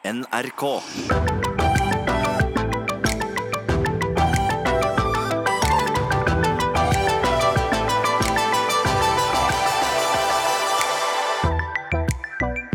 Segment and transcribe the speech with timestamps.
[0.00, 0.62] NRK.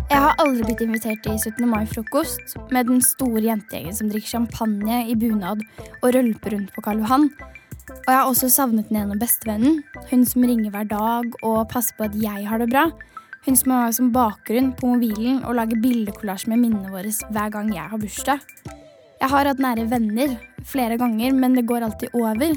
[0.06, 1.66] Jeg har aldri blitt invitert til 17.
[1.66, 5.66] mai-frokost med den store jentegjengen som drikker champagne i bunad
[6.04, 7.32] og rølper rundt på Karl Johan.
[7.90, 9.82] Og jeg har også savnet den ene bestevennen,
[10.12, 12.86] hun som ringer hver dag og passer på at jeg har det bra.
[13.46, 17.68] Hun som har som bakgrunn på mobilen og lager bildekollasj med minnene våre hver gang
[17.70, 18.40] jeg har bursdag.
[19.22, 20.32] Jeg har hatt nære venner
[20.66, 22.56] flere ganger, men det går alltid over.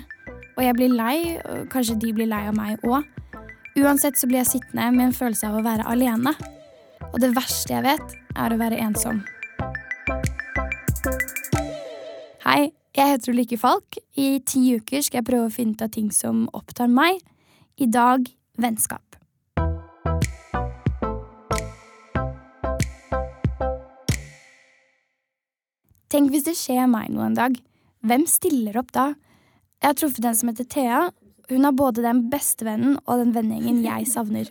[0.57, 3.05] Og jeg blir lei, og kanskje de blir lei av meg òg.
[3.77, 6.33] Uansett så blir jeg sittende med en følelse av å være alene.
[7.13, 9.21] Og det verste jeg vet, er å være ensom.
[12.47, 14.01] Hei, jeg heter Ulrikke Falk.
[14.17, 17.21] I ti uker skal jeg prøve å finne ut av ting som opptar meg.
[17.77, 18.25] I dag
[18.57, 19.08] vennskap.
[26.09, 27.57] Tenk hvis det skjer meg noe en dag.
[28.09, 29.11] Hvem stiller opp da?
[29.83, 31.01] Jeg har truffet en som heter Thea.
[31.49, 34.49] Hun har både den bestevennen og den vennegjengen jeg savner.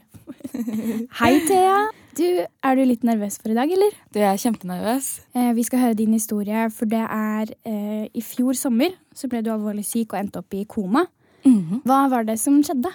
[1.19, 1.79] Hei, Thea.
[2.17, 2.25] Du,
[2.65, 3.93] Er du litt nervøs for i dag, eller?
[4.09, 5.09] Du, jeg er kjempenervøs.
[5.37, 9.43] Eh, vi skal høre din historie, for det er eh, I fjor sommer så ble
[9.45, 11.05] du alvorlig syk og endte opp i koma.
[11.45, 11.83] Mhm.
[11.85, 12.89] Hva var det som skjedde?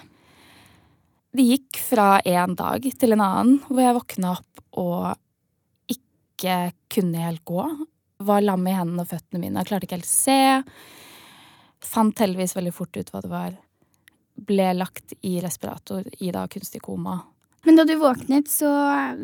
[1.33, 6.57] Det gikk fra en dag til en annen hvor jeg våkna opp og ikke
[6.93, 7.63] kunne helt gå.
[8.23, 9.59] Var lam i hendene og føttene mine.
[9.61, 10.39] Jeg Klarte ikke helt å se.
[11.83, 13.53] Fant heldigvis veldig fort ut hva det var.
[14.49, 17.19] Ble lagt i respirator i da kunstig koma.
[17.63, 18.69] Men da du våknet, så,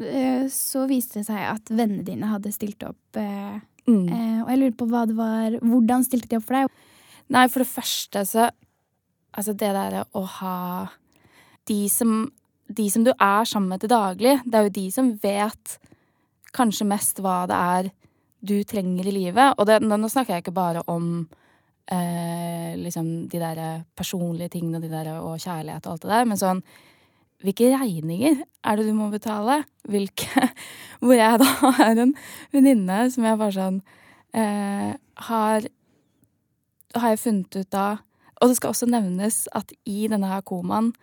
[0.06, 3.02] eh, så viste det seg at vennene dine hadde stilt opp.
[3.16, 4.10] Eh, Mm.
[4.12, 6.68] eh, og jeg lurer på hva det var Hvordan stilte de opp for deg?
[7.34, 8.50] Nei, for det første så
[9.34, 10.90] Altså det derre å ha
[11.66, 12.32] de som,
[12.68, 15.78] de som du er sammen med til daglig, det er jo de som vet
[16.54, 17.92] kanskje mest hva det er
[18.40, 19.56] du trenger i livet.
[19.58, 21.28] Og det, nå snakker jeg ikke bare om
[21.92, 23.64] eh, liksom de der
[23.98, 26.64] personlige tingene de der, og kjærlighet og alt det der, men sånn
[27.40, 29.62] hvilke regninger er det du må betale?
[29.88, 30.50] Hvilke
[31.00, 31.48] Hvor jeg da
[31.80, 32.12] har en
[32.52, 33.78] venninne som jeg bare sånn
[34.36, 34.92] eh,
[35.30, 35.70] har
[36.98, 37.86] har jeg funnet ut da
[38.42, 40.94] Og det skal også nevnes at i denne her komaen,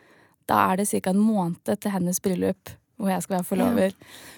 [0.48, 1.10] da er det ca.
[1.10, 3.96] en måned til hennes bryllup, hvor jeg skal være forlover.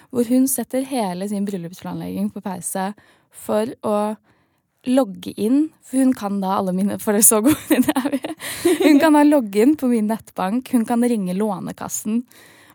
[0.09, 2.91] Hvor hun setter hele sin bryllupsplanlegging på pause
[3.29, 3.97] for å
[4.87, 8.13] logge inn, for hun kan da alle mine For det er så god venninne er
[8.15, 8.77] vi.
[8.85, 12.23] Hun kan da logge inn på min nettbank, hun kan ringe Lånekassen.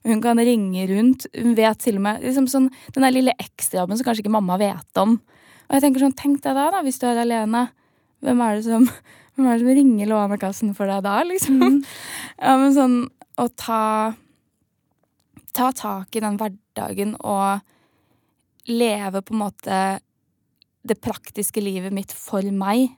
[0.04, 1.24] Hun kan ringe rundt.
[1.32, 4.58] Hun vet til og med liksom sånn, den der lille ekstrajobben som kanskje ikke mamma
[4.60, 5.16] vet om.
[5.64, 7.66] Og jeg tenker sånn, Tenk deg da, da, hvis du er alene.
[8.24, 8.84] Hvem er det som,
[9.34, 11.80] hvem er det som ringer Lånekassen for deg da, liksom?
[12.36, 12.98] Ja, men sånn
[13.40, 14.12] å ta
[15.54, 17.60] Ta tak i den hverdagen og
[18.70, 19.80] leve på en måte
[20.84, 22.90] det praktiske livet mitt for meg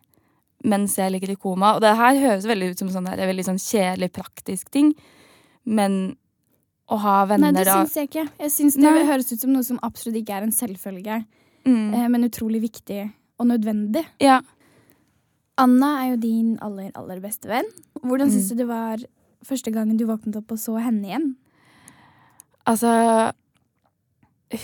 [0.67, 1.75] mens jeg ligger i koma.
[1.77, 4.95] Og det her høres veldig ut som sånn der, veldig sånn kjedelig, praktisk ting,
[5.69, 6.17] men
[6.91, 8.25] å ha venner Nei, det syns jeg ikke.
[8.41, 9.05] Jeg syns det Nei.
[9.07, 11.21] høres ut som noe som absolutt ikke er en selvfølge,
[11.67, 13.01] mm, eh, men utrolig viktig
[13.39, 14.05] og nødvendig.
[14.23, 14.41] Ja.
[15.61, 17.69] Anna er jo din aller, aller beste venn.
[18.03, 18.57] Hvordan syns Mm.
[18.57, 18.97] du det var
[19.45, 21.37] første gangen du våknet opp og så henne igjen?
[22.67, 23.33] Altså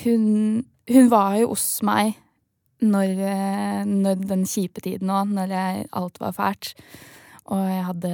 [0.02, 2.16] Hun, hun var jo hos meg
[2.82, 6.72] når, eh, når den kjipe tiden òg, når jeg, alt var fælt.
[7.54, 8.12] Og jeg hadde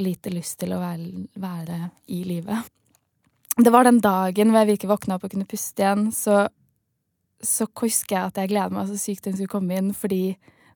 [0.00, 1.78] lite lyst til å være, være
[2.12, 2.68] i livet.
[3.56, 6.46] Det var den dagen hvor jeg virkelig våkna opp og kunne puste igjen, så,
[7.36, 10.22] så husker jeg at jeg gleda meg så sykt til hun skulle komme inn, fordi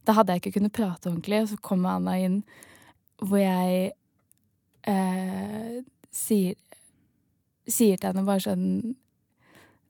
[0.06, 2.42] da hadde jeg ikke kunnet prate ordentlig, og så kom Anna inn
[3.24, 3.94] hvor jeg
[4.92, 5.78] eh,
[6.12, 6.54] sier
[7.68, 8.94] sier til henne bare sånn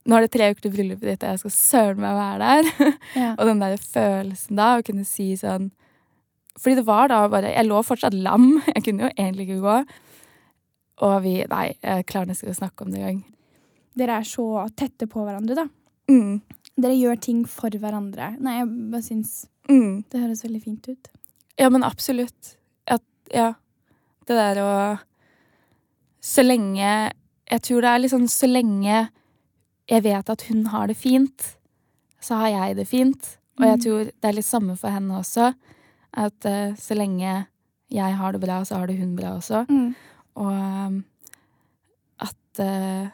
[0.07, 2.93] Nå er det tre uker til bryllupet ditt, og jeg skal søren meg være der.
[3.19, 3.31] Ja.
[3.35, 5.65] og den der følelsen da, å kunne si sånn
[6.57, 8.45] Fordi det var da bare Jeg lå fortsatt lam.
[8.75, 9.75] Jeg kunne jo egentlig ikke gå.
[11.07, 13.19] Og vi Nei, jeg klarer nesten ikke å snakke om det engang.
[13.97, 14.45] Dere er så
[14.77, 15.67] tette på hverandre, da.
[16.09, 16.39] Mm.
[16.77, 18.31] Dere gjør ting for hverandre.
[18.39, 19.35] Nei, jeg bare syns
[19.67, 20.05] Mm.
[20.09, 21.07] det høres veldig fint ut.
[21.59, 22.53] Ja, men absolutt.
[22.87, 23.03] At,
[23.35, 23.49] ja.
[24.25, 24.69] Det der å
[26.23, 27.11] Så lenge
[27.51, 29.09] Jeg tror det er litt sånn så lenge
[29.87, 31.45] jeg vet at hun har det fint,
[32.19, 33.37] så har jeg det fint.
[33.57, 33.83] Og jeg Mm.
[33.83, 35.53] tror det er litt samme for henne også.
[36.13, 37.47] At uh, så lenge
[37.89, 39.65] jeg har det bra, så har det hun bra også.
[39.69, 39.95] Mm.
[40.35, 41.03] Og um,
[42.19, 43.07] at uh,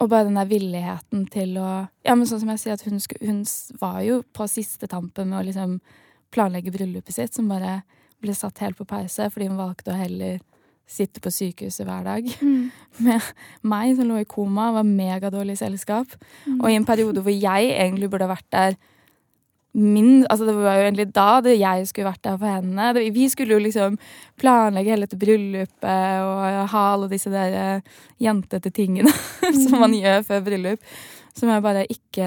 [0.00, 2.98] Og bare den der villigheten til å Ja, men sånn som jeg sier, at hun,
[2.98, 3.42] sku, hun
[3.78, 5.80] var jo på siste tampen med å liksom
[6.32, 7.82] planlegge bryllupet sitt, som bare
[8.22, 10.40] ble satt helt på pause fordi hun valgte å heller
[10.90, 12.30] sitte på sykehuset hver dag
[13.06, 13.32] med
[13.62, 16.16] meg som lå i koma, var megadårlig selskap.
[16.58, 18.80] Og i en periode hvor jeg egentlig burde vært der
[19.70, 22.88] min Altså det var jo egentlig da det jeg skulle vært der for henne.
[22.96, 24.00] Det, vi skulle jo liksom
[24.40, 29.12] planlegge hele dette bryllupet og ha alle disse der eh, jentete tingene
[29.62, 30.90] som man gjør før bryllup.
[31.38, 32.26] Som jeg bare ikke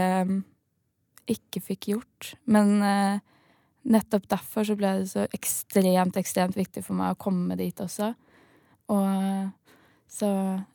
[1.30, 2.33] ikke fikk gjort.
[2.51, 3.21] Men uh,
[3.92, 8.13] nettopp derfor så ble det så ekstremt, ekstremt viktig for meg å komme dit også.
[8.93, 9.73] Og
[10.13, 10.29] så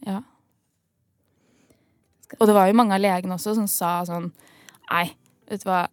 [0.06, 0.18] ja.
[2.36, 4.28] Og det var jo mange av legene også som sa sånn
[4.88, 5.06] Nei,
[5.48, 5.86] vet du hva.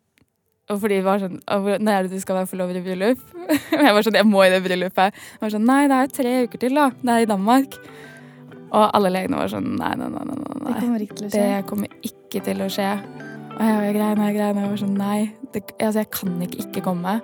[0.71, 3.21] Og fordi det var sånn Når er det du skal være forlover i bryllup?
[3.75, 5.19] Og jeg var sånn, jeg må i det bryllupet.
[5.35, 6.89] Jeg var sånn, Nei, det er jo tre uker til, da.
[7.01, 7.77] Det er i Danmark.
[8.65, 10.25] Og alle legene var sånn Nei, nei, nei.
[10.31, 10.65] nei, nei.
[10.65, 11.45] Det kommer ikke til å skje.
[11.45, 12.89] Det kommer ikke til å skje.
[13.55, 15.19] Og jeg var grein, jeg grein, og jeg var sånn Nei,
[15.53, 17.19] det, altså, jeg kan ikke ikke komme.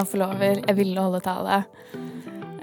[0.00, 1.56] Jeg forlover, jeg ville holde tale.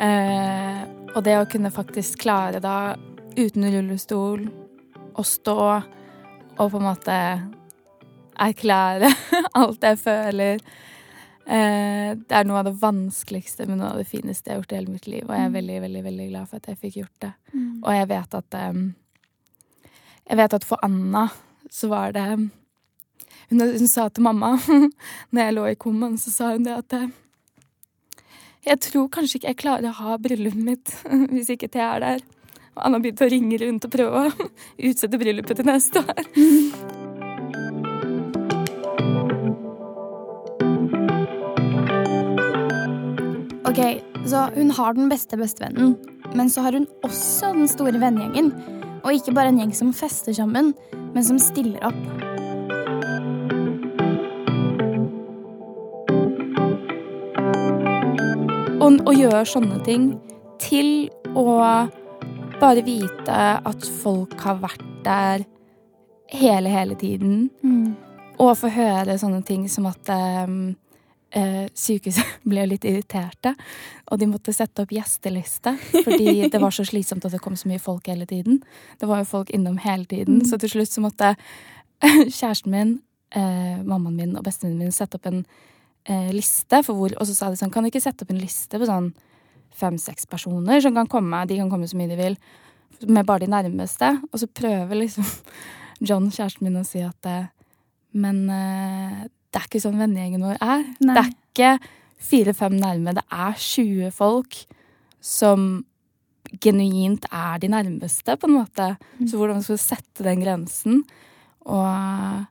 [0.02, 0.80] Eh,
[1.14, 2.96] og det å kunne faktisk klare da,
[3.38, 4.48] uten rullestol,
[5.18, 5.58] å stå
[6.58, 7.18] og på en måte
[8.42, 9.10] erklære
[9.60, 10.58] alt jeg føler
[11.46, 14.74] eh, Det er noe av det vanskeligste, men noe av det fineste jeg har gjort
[14.74, 15.26] i hele mitt liv.
[15.28, 17.32] Og jeg er veldig, veldig veldig glad for at jeg fikk gjort det.
[17.54, 17.70] Mm.
[17.84, 18.82] Og jeg vet at eh,
[20.28, 21.28] Jeg vet at for Anna
[21.70, 22.50] så var det hun,
[23.62, 24.56] hun sa til mamma
[25.32, 27.10] når jeg lå i komaen, så sa hun det at eh,
[28.68, 30.94] jeg tror kanskje ikke jeg klarer å ha bryllupet mitt
[31.34, 32.26] hvis ikke Thea er der.
[32.78, 34.50] Og han har begynt å ringe rundt og prøve å
[34.90, 36.24] utsette bryllupet til neste år.
[43.68, 43.82] Ok,
[44.26, 45.98] så hun har den beste bestevennen,
[46.38, 48.54] men så har hun også den store vennegjengen.
[49.04, 50.74] Og ikke bare en gjeng som fester sammen,
[51.14, 52.27] men som stiller opp.
[58.88, 60.12] Og å gjøre sånne ting
[60.64, 61.44] til å
[62.62, 65.44] bare vite at folk har vært der
[66.32, 67.50] hele, hele tiden.
[68.40, 70.08] Og få høre sånne ting som at
[70.48, 70.72] um,
[71.36, 73.58] eh, sykehuset ble litt irriterte.
[74.08, 77.68] Og de måtte sette opp gjesteliste fordi det var så slitsomt at det kom så
[77.68, 78.62] mye folk hele tiden.
[79.02, 81.36] Det var jo folk innom hele tiden, så til slutt så måtte
[82.40, 83.00] kjæresten min,
[83.36, 85.44] eh, mammaen min og bestevennen min sette opp en
[86.08, 86.82] eh, liste.
[86.86, 88.90] For hvor, og så sa de sånn, kan du ikke sette opp en liste på
[88.90, 89.12] sånn
[89.78, 91.44] fem-seks personer som kan komme?
[91.50, 92.38] De kan komme så mye de vil,
[93.06, 94.14] med bare de nærmeste.
[94.32, 95.28] Og så prøver liksom
[96.08, 97.52] John, kjæresten min, å si at eh,
[98.18, 100.84] Men eh, det er ikke sånn vennegjengen vår er.
[101.02, 101.14] Nei.
[101.14, 101.94] Det er ikke
[102.28, 103.14] fire-fem nærme.
[103.18, 104.58] Det er 20 folk
[105.24, 105.86] som
[106.64, 108.92] genuint er de nærmeste, på en måte.
[109.20, 111.02] Så hvordan skal du sette den grensen?
[111.68, 112.46] Og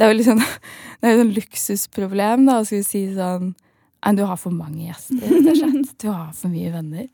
[0.00, 0.40] det er jo sånn
[1.00, 3.52] Det er jo et luksusproblem, da, å skulle si sånn
[4.00, 5.26] Nei, du har for mange gjester.
[6.00, 7.08] Du har for mye venner.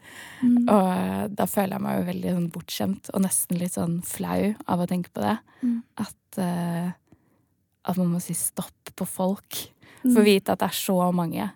[0.47, 4.53] Og eh, da føler jeg meg jo veldig sånn bortskjemt og nesten litt sånn flau
[4.71, 5.33] av å tenke på det.
[5.67, 5.81] Mm.
[6.05, 6.93] At, uh,
[7.91, 9.59] at man må si stopp på folk.
[10.05, 11.49] For å vite at det er så mange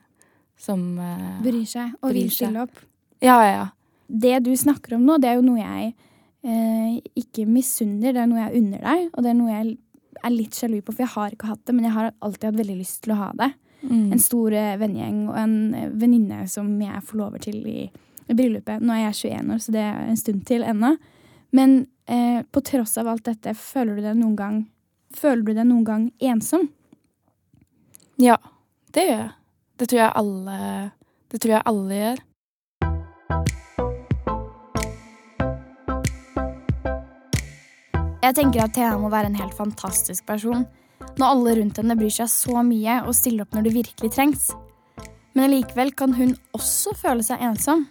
[0.59, 2.83] som uh, Bryr seg og Bryr vil stille opp.
[3.23, 3.67] Ja, ja, ja.
[4.11, 8.17] Det du snakker om nå, det er jo noe jeg uh, ikke misunner.
[8.17, 9.79] Det er noe jeg unner deg, og det er noe jeg
[10.23, 12.61] er litt sjalu på, for jeg har ikke hatt det, men jeg har alltid hatt
[12.61, 13.51] veldig lyst til å ha det.
[13.83, 14.11] Mm.
[14.13, 17.87] En stor eh, vennegjeng og en eh, venninne som jeg får lover til i,
[18.29, 18.83] i bryllupet.
[18.85, 20.95] Nå er jeg 21 år, så det er en stund til ennå.
[21.57, 21.79] Men
[22.11, 24.61] eh, på tross av alt dette, føler du deg noen gang
[25.11, 26.69] Føler du deg noen gang ensom?
[28.23, 28.37] Ja,
[28.95, 29.33] det gjør jeg.
[29.83, 30.59] Det tror jeg alle,
[31.33, 32.21] det tror jeg alle gjør.
[38.21, 40.67] Jeg tenker at Thea må være en helt fantastisk person.
[41.17, 44.51] Når alle rundt henne bryr seg så mye og stiller opp når det virkelig trengs.
[45.33, 47.87] Men allikevel kan hun også føle seg ensom.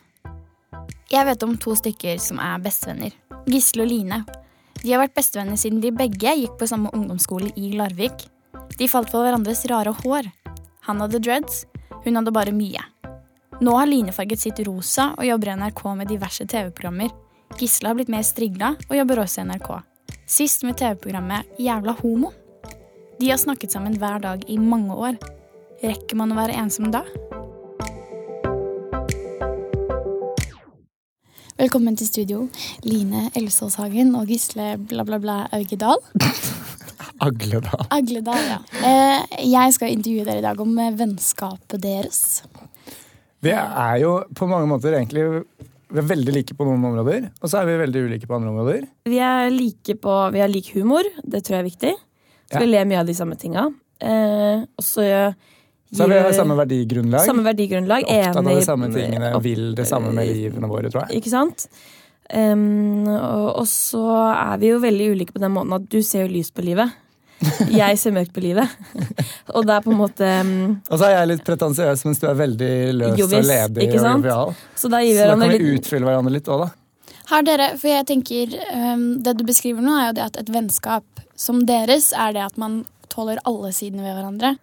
[1.09, 3.15] Jeg vet om to stykker som er bestevenner.
[3.49, 4.21] Gisle og Line.
[4.83, 8.27] De har vært bestevenner siden de begge gikk på samme ungdomsskole i Larvik.
[8.77, 10.29] De falt for hverandres rare hår.
[10.85, 11.63] Han hadde dreads,
[12.05, 12.85] hun hadde bare mye.
[13.65, 17.09] Nå har Line farget sitt rosa og jobber i NRK med diverse TV-programmer.
[17.57, 19.88] Gisle har blitt mer strigla og jobber også i NRK.
[20.29, 22.29] Sist med TV-programmet Jævla homo.
[23.19, 25.15] De har snakket sammen hver dag i mange år.
[25.81, 27.01] Rekker man å være ensom da?
[31.57, 32.43] Velkommen til studio,
[32.85, 35.97] Line Elsåshagen og Gisle bla, bla, bla Augedal.
[37.25, 37.87] Agledal.
[37.89, 38.59] Agledal, ja.
[38.85, 42.43] Eh, jeg skal intervjue dere i dag om vennskapet deres.
[43.41, 45.41] Det er jo på mange måter egentlig
[45.89, 48.51] vi er veldig like på noen områder, og så er vi veldig ulike på andre
[48.53, 48.87] områder.
[49.09, 51.93] Vi er like på, vi har lik humor, det tror jeg er viktig.
[52.49, 52.59] Så Ja.
[52.59, 53.67] vi ler mye av de samme tinga.
[54.01, 55.33] Eh, og så
[55.91, 57.25] Så har vi samme verdigrunnlag.
[57.25, 58.03] Samme verdigrunnlag.
[58.03, 61.21] Opptatt av de samme tingene opp, vil det samme med livene våre, tror jeg.
[61.21, 61.67] Ikke sant?
[62.31, 64.03] Um, og, og så
[64.35, 66.91] er vi jo veldig ulike på den måten at du ser jo lyst på livet.
[67.71, 68.67] Jeg ser mørkt på livet.
[69.55, 70.51] og det er på en måte um,
[70.89, 73.99] Og så er jeg litt pretensiøs, mens du er veldig løs jobbis, og ledig ikke
[74.01, 74.25] og sant?
[74.27, 74.53] jovial.
[74.75, 76.69] Så da Så gir vi da kan vi litt utfylle hverandre litt òg, da.
[77.29, 80.49] Har dere, for jeg tenker um, Det du beskriver nå, er jo det at et
[80.51, 82.81] vennskap som deres er det at man
[83.13, 84.55] tåler alle sidene ved hverandre.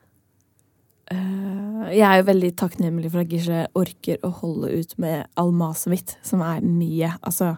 [1.13, 5.53] Uh, Jeg er jo veldig takknemlig for at Gisle orker å holde ut med all
[5.55, 7.13] maset mitt, som er mye.
[7.23, 7.55] Altså,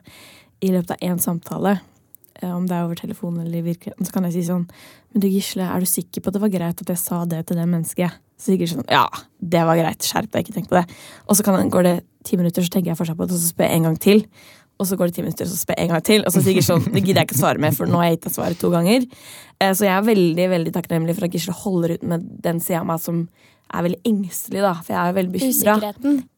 [0.60, 1.78] i løpet av én samtale,
[2.46, 4.66] om det er over telefonen eller i virkeligheten, så kan jeg si sånn
[5.14, 7.46] Men du, Gisle, er du sikker på at det var greit at jeg sa det
[7.48, 8.18] til det mennesket?
[8.38, 9.06] Så Gisle sånn Ja,
[9.40, 10.04] det var greit.
[10.06, 10.84] Skjerp deg, ikke tenk på det.
[11.26, 11.96] Og så kan, går det
[12.28, 14.22] ti minutter, så tenker jeg fortsatt på det, og så spør jeg en gang til.
[14.78, 16.22] Og så går det ti minutter, så spør jeg en gang til.
[16.22, 18.18] Og så sier Gisle sånn Det gidder jeg ikke svare med, for nå har jeg
[18.20, 19.08] gitt deg svaret to ganger.
[19.58, 22.84] Eh, Så jeg er veldig veldig takknemlig for at Gisle holder ut med den sida
[22.84, 23.24] av meg som
[23.74, 24.74] er veldig engstelig, da.
[24.84, 25.74] For jeg er jo veldig bekymra.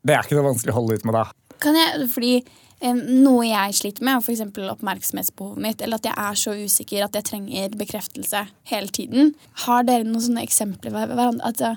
[0.09, 1.27] Det er ikke så vanskelig å holde ut med, da.
[1.61, 2.45] Kan jeg, fordi eh,
[2.81, 4.71] Noe jeg sliter med, er f.eks.
[4.73, 5.83] oppmerksomhetsbehovet mitt.
[5.85, 9.35] Eller at jeg er så usikker at jeg trenger bekreftelse hele tiden.
[9.67, 10.97] Har dere noen sånne eksempler?
[10.97, 11.77] At, eh,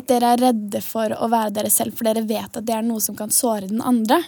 [0.00, 2.86] at dere er redde for å være dere selv, for dere vet at det er
[2.86, 4.22] noe som kan såre den andre?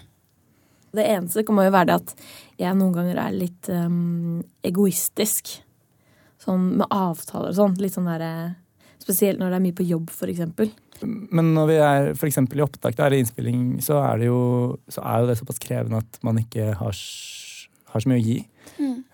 [0.92, 2.14] Det eneste kan jo være det at
[2.60, 5.54] jeg noen ganger er litt um, egoistisk.
[6.42, 7.76] Sånn med avtaler og sånn.
[7.80, 8.32] Litt sånn derre
[8.98, 10.68] Spesielt når det er mye på jobb, for eksempel.
[11.06, 14.40] Men når vi er eksempel i opptak da, eller innspilling, så er, det jo,
[14.90, 17.02] så er jo det såpass krevende at man ikke har,
[17.92, 18.38] har så mye å gi.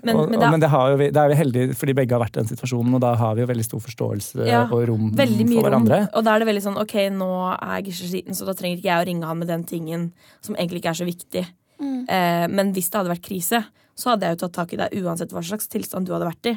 [0.05, 1.77] Men, og, men og, det er men det, har jo vi, det er vi heldige
[1.79, 4.49] fordi begge har vært i den situasjonen, og da har vi jo veldig stor forståelse
[4.49, 6.01] Ja, og rom for hverandre.
[6.05, 6.09] rom.
[6.19, 8.91] Og da er det veldig sånn ok, nå er Gisle sliten, så da trenger ikke
[8.91, 10.09] jeg å ringe han med den tingen
[10.45, 11.45] som egentlig ikke er så viktig.
[12.09, 13.63] Eh, men hvis det hadde vært krise,
[13.95, 16.51] så hadde jeg jo tatt tak i deg uansett hva slags tilstand du hadde vært
[16.51, 16.55] i.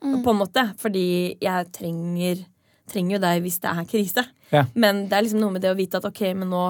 [0.00, 0.64] På en måte.
[0.80, 1.06] Fordi
[1.42, 2.44] jeg trenger,
[2.90, 4.24] trenger jo deg hvis det er krise.
[4.52, 4.64] Ja.
[4.74, 6.64] Men det er liksom noe med det å vite at ok, men nå,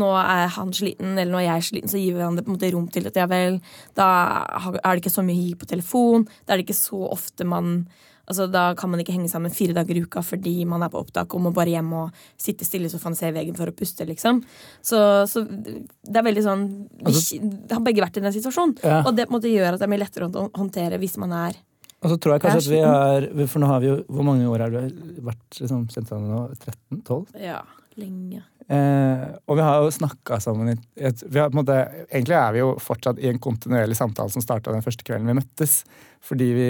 [0.00, 2.58] nå er han sliten, eller nå er jeg sliten, så gir vi hverandre på en
[2.58, 3.60] måte rom til at ja vel,
[3.94, 4.08] da
[4.82, 6.28] er det ikke så mye gi på telefon.
[6.46, 7.86] Da er det ikke så ofte man
[8.30, 11.00] Altså, Da kan man ikke henge sammen fire dager i uka fordi man er på
[11.00, 13.74] opptak og må bare hjem og sitte stille i sofaen og se veggen for å
[13.74, 14.06] puste.
[14.06, 14.38] liksom.
[14.86, 16.62] Så, så det er veldig sånn
[17.00, 18.76] Vi Altså- har begge vært i den situasjonen.
[18.84, 19.00] Ja.
[19.02, 21.32] Og det på en måte gjør at det er mye lettere å håndtere hvis man
[21.32, 21.58] er
[22.00, 24.48] Og så tror jeg kanskje at vi har For nå har vi jo Hvor mange
[24.48, 24.78] år har du
[25.26, 26.46] vært liksom, kjent sammen nå?
[26.56, 27.02] 13?
[27.04, 27.20] 12?
[27.44, 27.60] Ja,
[28.00, 28.40] lenge.
[28.70, 31.74] Eh, og vi har jo snakka sammen i et, vi har måte,
[32.06, 35.34] Egentlig er vi jo fortsatt i en kontinuerlig samtale som starta den første kvelden vi
[35.40, 35.80] møttes.
[36.22, 36.68] Fordi vi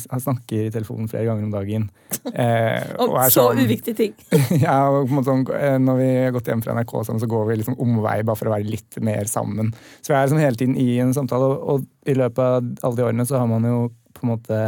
[0.00, 1.86] snakker i telefonen flere ganger om dagen.
[2.30, 4.16] Eh, er så sånn- uviktige ting.
[4.64, 7.22] ja, og på en måte sånn, eh, Når vi har gått hjem fra NRK, sammen,
[7.22, 9.70] så går vi liksom omvei bare for å være litt mer sammen.
[10.02, 12.98] Så vi er liksom hele tiden i en samtale, og, og i løpet av alle
[12.98, 13.78] de årene så har man jo
[14.20, 14.62] på en måte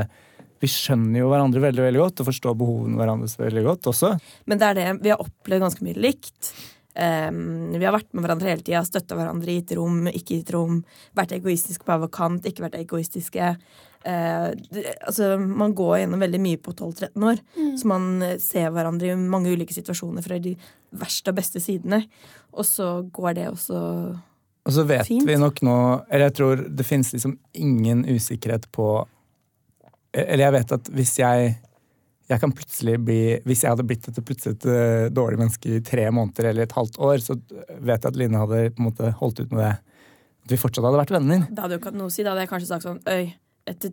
[0.63, 4.13] Vi skjønner jo hverandre veldig veldig godt og forstår behovene hverandres veldig godt også.
[4.47, 4.91] Men det er det.
[5.03, 6.53] Vi har opplevd ganske mye likt.
[6.93, 10.51] Um, vi har vært med hverandre hele tida, støtta hverandre, i gitt rom, ikke gitt
[10.53, 10.83] rom.
[11.17, 13.53] Vært egoistiske på hver kant, ikke vært egoistiske.
[14.03, 17.41] Uh, det, altså, man går gjennom veldig mye på 12-13 år,
[17.81, 18.11] så man
[18.43, 20.53] ser hverandre i mange ulike situasjoner fra de
[21.01, 22.03] verste og beste sidene.
[22.53, 23.79] Og så går det også
[24.69, 25.25] Og så vet Fint.
[25.27, 25.77] vi nok nå
[26.11, 29.07] Eller jeg tror det finnes liksom ingen usikkerhet på
[30.13, 31.55] Eller jeg vet at hvis jeg
[32.31, 35.81] jeg kan plutselig bli, Hvis jeg hadde blitt et plutselig et eh, dårlig menneske i
[35.85, 39.11] tre måneder eller et halvt år, så vet jeg at Line hadde på en måte
[39.19, 39.73] holdt ut med det.
[40.47, 41.43] At vi fortsatt hadde vært venner.
[41.51, 42.23] Det hadde jo ikke hatt noe å si.
[42.25, 43.35] Da hadde jeg kanskje sagt sånn Øy,
[43.69, 43.93] etter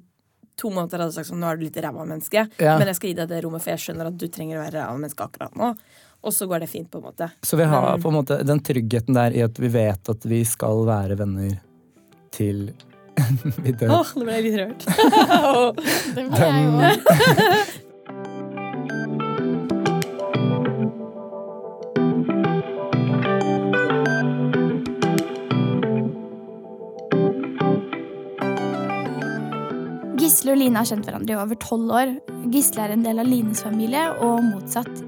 [0.60, 2.78] to måneder hadde jeg sagt sånn Nå er du litt ræva menneske, Ja.
[2.78, 4.78] men jeg skal gi deg det rommet, for jeg skjønner at du trenger å være
[4.78, 5.74] ræva menneske akkurat nå.
[6.20, 7.32] Og så går det fint, på en måte.
[7.44, 10.24] Så vi har Men- på en måte den tryggheten der i at vi vet at
[10.26, 11.60] vi skal være venner
[12.32, 12.74] til
[13.66, 13.90] vi dør.
[14.00, 14.82] Åh, nå ble jeg litt rørt.
[16.16, 17.86] Det ble jeg òg.
[30.20, 32.12] Gisle og Line har kjent hverandre i over tolv år.
[32.54, 35.02] Gisle er en del av Lines familie, og motsatt.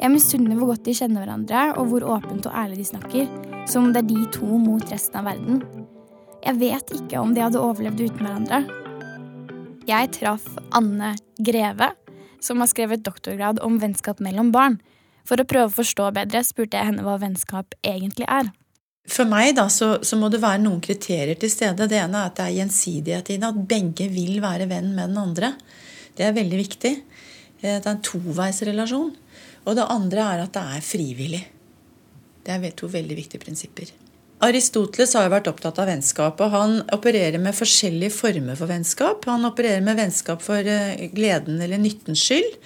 [0.00, 3.28] Jeg misunner hvor godt de kjenner hverandre, og hvor åpent og ærlig de snakker.
[3.68, 5.62] Som om det er de to mot resten av verden.
[6.40, 8.62] Jeg vet ikke om de hadde overlevd uten hverandre.
[9.88, 11.90] Jeg traff Anne Greve,
[12.40, 14.78] som har skrevet doktorgrad om vennskap mellom barn.
[15.28, 18.48] For å prøve å forstå bedre spurte jeg henne hva vennskap egentlig er.
[19.10, 21.88] For meg da, så, så må det være noen kriterier til stede.
[21.90, 23.50] Det ene er at det er gjensidighet i det.
[23.50, 25.54] At begge vil være venn med den andre.
[26.16, 26.92] Det er veldig viktig.
[27.60, 29.10] Eh, Det er en toveisrelasjon.
[29.66, 31.42] Og det andre er at det er frivillig.
[32.46, 33.90] Det er to veldig viktige prinsipper.
[34.40, 39.26] Aristoteles har jo vært opptatt av vennskap, og han opererer med forskjellige former for vennskap.
[39.28, 42.56] Han opererer med vennskap for eh, gleden eller nyttens skyld.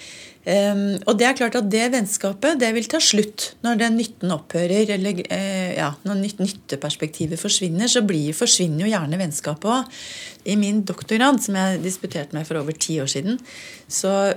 [0.44, 4.34] Um, og det er klart at det vennskapet det vil ta slutt når den nytten
[4.34, 10.02] opphører, eller uh, ja, når nytt, nytteperspektivet forsvinner, så blir, forsvinner jo gjerne vennskapet òg.
[10.44, 13.40] I min doktorgrad, som jeg disputerte med for over ti år siden,
[13.88, 14.34] så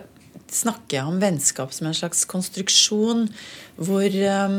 [0.53, 3.25] snakker jeg om vennskap som en slags konstruksjon
[3.77, 4.55] hvor um,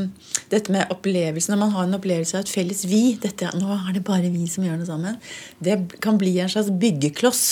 [0.52, 3.96] dette med opplevelsen Når man har en opplevelse av et felles vi dette, Nå er
[3.96, 5.16] det bare vi som gjør noe sammen.
[5.58, 7.42] Det kan bli en slags byggekloss.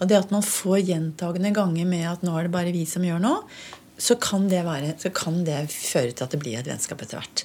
[0.00, 3.04] Og det at man får gjentagende ganger med at nå er det bare vi som
[3.04, 3.44] gjør noe,
[4.00, 7.20] så kan det, være, så kan det føre til at det blir et vennskap etter
[7.20, 7.44] hvert.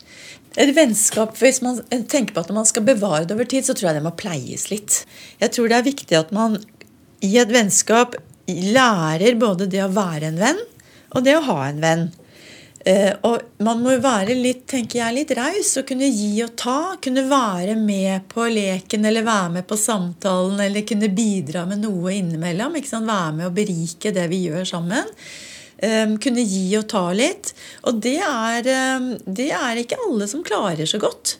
[0.56, 3.90] Et vennskap, Hvis man tenker på at man skal bevare det over tid, så tror
[3.90, 5.02] jeg det må pleies litt.
[5.42, 6.56] Jeg tror det er viktig at man
[7.26, 8.16] i et vennskap
[8.48, 10.62] lærer både det å være en venn
[11.16, 12.06] og det å ha en venn.
[12.86, 16.80] Eh, og man må være litt tenker jeg, litt raus og kunne gi og ta.
[17.02, 22.14] Kunne være med på leken eller være med på samtalen eller kunne bidra med noe
[22.14, 22.78] innimellom.
[22.78, 23.10] ikke sant?
[23.10, 25.10] Være med og berike det vi gjør sammen.
[25.76, 27.56] Um, kunne gi og ta litt.
[27.90, 31.40] Og det er, um, det er ikke alle som klarer så godt.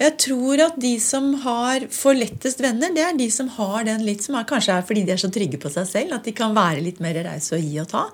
[0.00, 4.06] Jeg tror at de som har for lettest venner, det er de som har den
[4.06, 6.32] litt som er, kanskje er fordi de er så trygge på seg selv at de
[6.36, 8.06] kan være litt mer rause og gi og ta.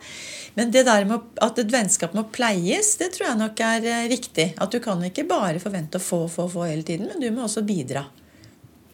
[0.59, 4.11] Men det der med at et vennskap må pleies, det tror jeg nok er eh,
[4.11, 4.49] riktig.
[4.59, 7.45] At du kan ikke bare forvente å få, få, få hele tiden, men du må
[7.47, 8.07] også bidra.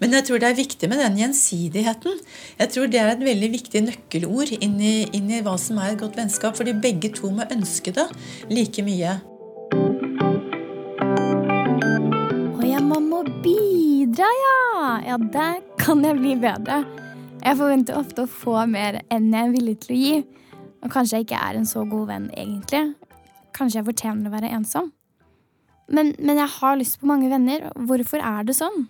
[0.02, 2.16] Men jeg tror det er viktig med den gjensidigheten.
[2.58, 6.00] Jeg tror Det er et veldig viktig nøkkelord inn inn i hva som er et
[6.02, 6.58] godt vennskap.
[6.58, 8.08] Fordi begge to må ønske det
[8.50, 9.20] like mye.
[15.12, 15.18] Ja!
[15.32, 16.82] Der kan jeg bli bedre.
[17.42, 20.16] Jeg forventer ofte å få mer enn jeg er villig til å gi.
[20.82, 22.82] Og kanskje jeg ikke er en så god venn egentlig.
[23.54, 24.90] Kanskje jeg fortjener å være ensom.
[25.92, 27.68] Men, men jeg har lyst på mange venner.
[27.76, 28.86] Hvorfor er det sånn?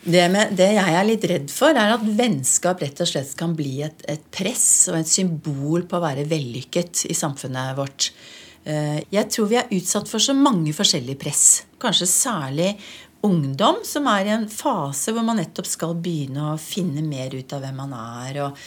[0.00, 3.52] Det, med, det, jeg er litt redd for, er at vennskap rett og slett kan
[3.58, 8.08] bli et, et press og et symbol på å være vellykket i samfunnet vårt.
[8.64, 11.44] Eh, jeg tror vi er utsatt for så mange forskjellige press.
[11.80, 12.70] Kanskje særlig
[13.26, 17.52] ungdom, som er i en fase hvor man nettopp skal begynne å finne mer ut
[17.52, 18.64] av hvem man er, og,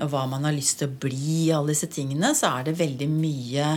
[0.00, 3.10] og hva man har lyst til å bli, alle disse tingene, så er det veldig
[3.12, 3.68] mye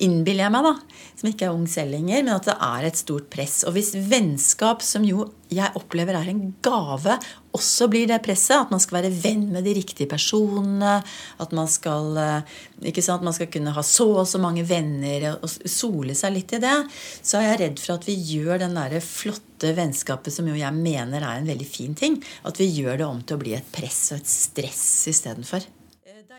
[0.00, 2.98] innbiller jeg meg, da, som ikke er ung selv lenger, men at det er et
[2.98, 3.62] stort press.
[3.68, 7.16] Og hvis vennskap, som jo jeg opplever er en gave,
[7.56, 11.00] også blir det presset, at man skal være venn med de riktige personene,
[11.42, 12.52] at man skal, eh,
[12.92, 16.54] ikke sant, man skal kunne ha så og så mange venner og sole seg litt
[16.54, 16.76] i det,
[17.22, 20.76] så er jeg redd for at vi gjør den der flotte vennskapet som jo jeg
[20.76, 23.74] mener er en veldig fin ting, at vi gjør det om til å bli et
[23.74, 25.66] press og et stress istedenfor.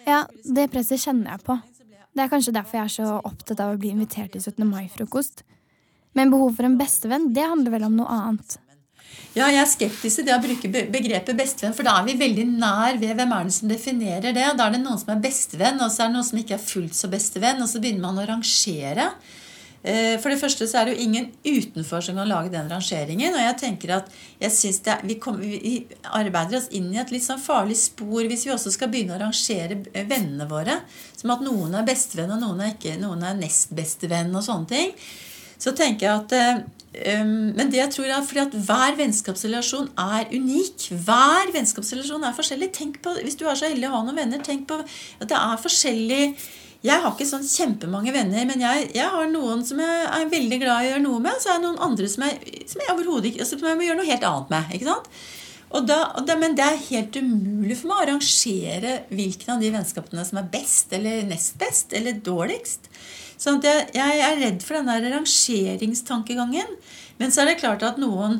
[0.07, 1.59] Ja, det presset kjenner jeg på.
[2.11, 4.65] Det er kanskje derfor jeg er så opptatt av å bli invitert til 17.
[4.67, 5.45] mai-frokost.
[6.17, 8.57] Men behov for en bestevenn, det handler vel om noe annet.
[9.31, 12.45] Ja, jeg er skeptisk til det å bruke begrepet bestevenn, for da er vi veldig
[12.51, 14.47] nær ved hvem er det som definerer det.
[14.59, 16.65] Da er det noen som er bestevenn, og så er det noen som ikke er
[16.65, 19.07] fullt så bestevenn, og så begynner man å rangere.
[19.83, 23.33] Eh, for det første så er det jo ingen utenfor som kan lage den rangeringen.
[23.33, 27.13] Og jeg tenker at jeg synes det, vi, kommer, vi, arbeider oss inn i et
[27.13, 30.81] litt sånn farlig spor hvis vi også skal begynne å rangere vennene våre.
[31.17, 34.71] Som at noen er bestevenn, og noen er, ikke, noen er nest bestevenn og sånne
[34.71, 34.95] ting.
[35.61, 40.25] Så tenker jeg at Um, men det jeg tror er fordi at hver vennskapsrelasjon er
[40.33, 40.89] unik.
[41.05, 42.67] Hver vennskapsrelasjon er forskjellig.
[42.75, 45.37] Tenk på, Hvis du er så heldig å ha noen venner, tenk på at det
[45.37, 46.25] er forskjellig
[46.81, 50.57] jeg har ikke sånn kjempemange venner, men jeg, jeg, har noen som jeg er veldig
[50.63, 51.35] glad i å gjøre noe med.
[51.37, 53.77] Og så er det noen andre som jeg, som jeg overhodet ikke altså, som jeg
[53.77, 54.73] må gjøre noe helt annet med.
[54.77, 55.11] ikke sant?
[55.71, 60.25] Da, da, men det er helt umulig for meg å arrangere hvilken av de vennskapene
[60.27, 62.89] som er best eller nest best eller dårligst.
[63.41, 66.75] Sånn jeg, jeg, er redd for den der rangeringstankegangen.
[67.21, 68.39] Men så er det klart at noen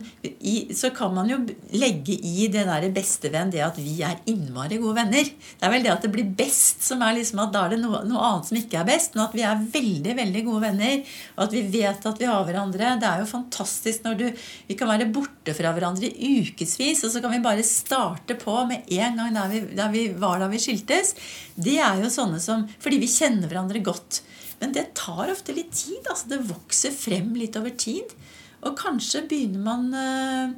[0.74, 1.38] Så kan man jo
[1.78, 5.28] legge i det der bestevenn det at vi er innmari gode venner.
[5.28, 7.82] Det er vel det at det blir best som er liksom at da er det
[7.84, 9.14] noe, noe, annet som ikke er best.
[9.14, 10.98] Men at vi er veldig veldig gode venner,
[11.36, 12.96] og at vi vet at vi har hverandre.
[13.02, 14.26] Det er jo fantastisk når du
[14.70, 18.58] Vi kan være borte fra hverandre i ukevis, og så kan vi bare starte på
[18.70, 21.16] med en gang der vi, der vi var da vi skiltes.
[21.56, 24.24] Det er jo sånne som Fordi vi kjenner hverandre godt.
[24.62, 26.06] Men det tar ofte litt tid.
[26.06, 28.14] altså Det vokser frem litt over tid.
[28.62, 30.54] Og kanskje begynner man, eh,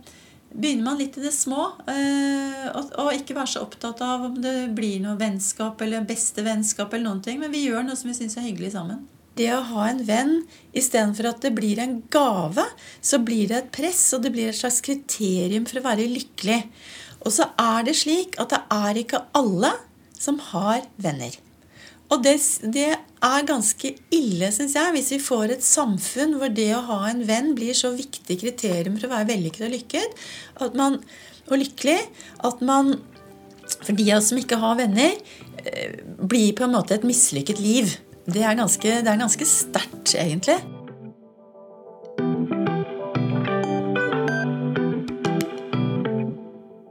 [0.51, 1.71] begynner man litt i det små.
[1.87, 6.93] Eh, og, ikke være så opptatt av om det blir noe vennskap eller beste vennskap,
[6.93, 9.07] eller noen ting, men vi gjør noe som vi syns er hyggelig sammen.
[9.35, 10.35] Det å ha en venn
[10.77, 12.65] istedenfor at det blir en gave,
[13.01, 16.59] så blir det et press, og det blir et slags kriterium for å være lykkelig.
[17.23, 19.71] Og så er det slik at det er ikke alle
[20.19, 21.42] som har venner.
[22.13, 22.35] Og det,
[22.69, 26.99] det er ganske ille, syns jeg, hvis vi får et samfunn hvor det å ha
[27.09, 30.19] en venn blir så viktig kriterium for å være vellykket og lykket,
[30.61, 30.99] at man,
[31.49, 31.99] og lykkelig
[32.49, 32.95] at man
[33.83, 35.13] For de av oss som ikke har venner,
[35.63, 37.93] eh, blir på en måte et mislykket liv.
[38.27, 40.57] Det er ganske, det ganske sterkt, egentlig.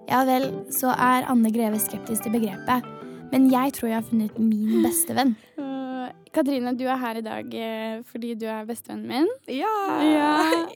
[0.09, 3.02] Ja vel, så er Anne Greve skeptisk til begrepet.
[3.33, 5.35] Men jeg tror jeg har funnet min beste venn.
[5.57, 9.31] Uh, Katrine, du er her i dag uh, fordi du er bestevennen min.
[9.49, 9.73] Ja.
[10.05, 10.33] ja.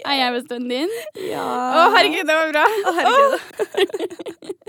[0.07, 0.95] Er jeg bestevennen din?
[1.35, 1.45] ja.
[1.45, 2.65] Å, herregud, det var bra!
[2.65, 4.55] Å, herregud.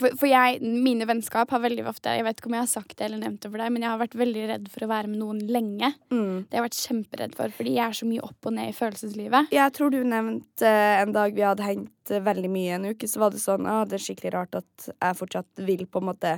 [0.00, 2.94] For, for jeg, mine vennskap har veldig ofte Jeg vet ikke om jeg har sagt
[2.96, 5.10] det eller nevnt det for deg, men jeg har vært veldig redd for å være
[5.10, 5.92] med noen lenge.
[6.10, 6.46] Mm.
[6.48, 8.76] Det har jeg vært kjemperedd for, fordi jeg er så mye opp og ned i
[8.76, 9.52] følelseslivet.
[9.54, 13.10] Jeg tror du nevnte eh, en dag vi hadde hengt eh, veldig mye en uke,
[13.10, 16.08] så var det sånn Å, det er skikkelig rart at jeg fortsatt vil på en
[16.10, 16.34] måte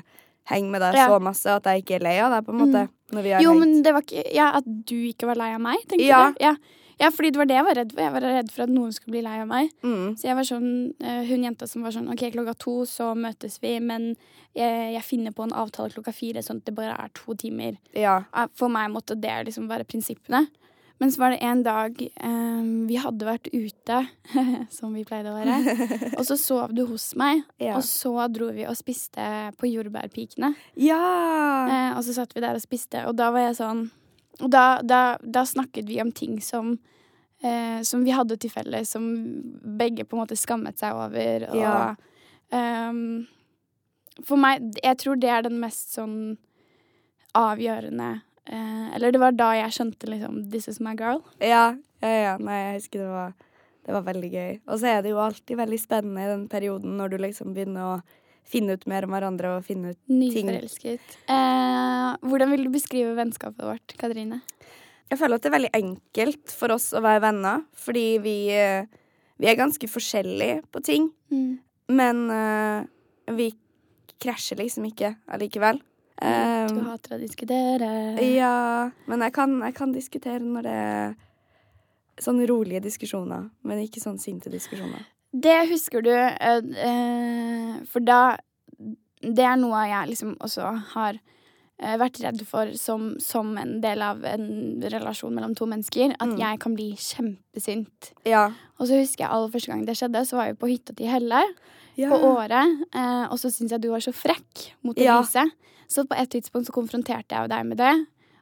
[0.51, 1.09] henge med deg Ja.
[1.09, 2.89] så masse at jeg ikke er lei av deg, på en måte.
[3.13, 6.07] Vi Jo, men det var ikke Ja, at du ikke var lei av meg, tenkte
[6.07, 6.31] Ja.
[6.33, 6.37] du?
[6.41, 6.55] Ja.
[7.01, 8.01] ja, fordi det var det jeg var redd for.
[8.01, 9.71] Jeg var redd for at noen skulle bli lei av meg.
[9.83, 10.17] mm.
[10.17, 13.59] Så jeg var sånn, eh, hun jenta som var sånn OK, klokka to så møtes
[13.61, 14.17] vi, men
[14.55, 17.77] jeg, jeg finner på en avtale klokka fire, sånn at det bare er to timer.
[17.95, 18.25] Ja.
[18.35, 20.49] Eh, For meg måtte det liksom være prinsippene.
[21.03, 23.97] Men så var det en dag um, vi hadde vært ute,
[24.77, 25.57] som vi pleide å være,
[26.19, 27.75] og så sov du hos meg, Ja.
[27.81, 29.25] og så dro vi og spiste
[29.59, 30.53] på Jordbærpikene.
[30.79, 31.01] ja.
[31.67, 33.83] Uh, og så satt vi der og spiste, og da var jeg sånn
[34.43, 36.71] Og da, da, da snakket vi om ting som
[37.45, 39.05] eh, Som vi hadde til felles, som
[39.79, 41.45] begge på en måte skammet seg over.
[41.51, 41.95] Og Ja.
[42.89, 43.27] um,
[44.25, 46.39] For meg Jeg tror det er den mest sånn
[47.35, 51.23] avgjørende eh, Eller det var da jeg skjønte liksom This is my girl.
[51.41, 52.35] Ja, ja, ja.
[52.39, 53.37] Nei, jeg husker det var,
[53.87, 54.59] det var veldig gøy.
[54.67, 57.95] Og så er det jo alltid veldig spennende i den perioden når du liksom begynner
[57.95, 57.97] å
[58.53, 61.19] finne ut mer om hverandre og finne ut Nyforelsket.
[61.31, 64.43] Eh, hvordan vil du beskrive vennskapet vårt, Katrine?
[65.13, 68.89] Jeg føler at det er veldig enkelt for oss å være venner, fordi vi, eh,
[69.39, 71.11] vi er ganske forskjellige på ting.
[71.93, 72.85] Men eh,
[73.37, 73.53] vi
[74.23, 75.81] krasjer liksom ikke allikevel.
[76.23, 77.89] Du Um, hater å diskutere.
[78.35, 81.15] ja, men jeg kan, jeg kan diskutere når det er
[82.23, 85.03] sånne rolige diskusjoner, men ikke sånn sinte diskusjoner.
[85.33, 88.37] Det husker du, eh, for da
[89.23, 91.19] Det er noe jeg liksom også har
[91.79, 96.13] eh, vært redd for som, som en del av en relasjon mellom to mennesker.
[96.21, 96.39] At Mm.
[96.39, 98.13] jeg kan bli kjempesint.
[98.27, 98.49] Ja.
[98.79, 101.07] Og så husker jeg aller første gang det skjedde, så var vi på hytta til
[101.07, 101.43] Helle
[101.97, 102.09] ja.
[102.11, 102.63] på Åre.
[102.93, 105.21] Eh, og så syntes jeg du var så frekk mot Ja.
[105.93, 107.93] Så på et tidspunkt så konfronterte jeg jo deg med det.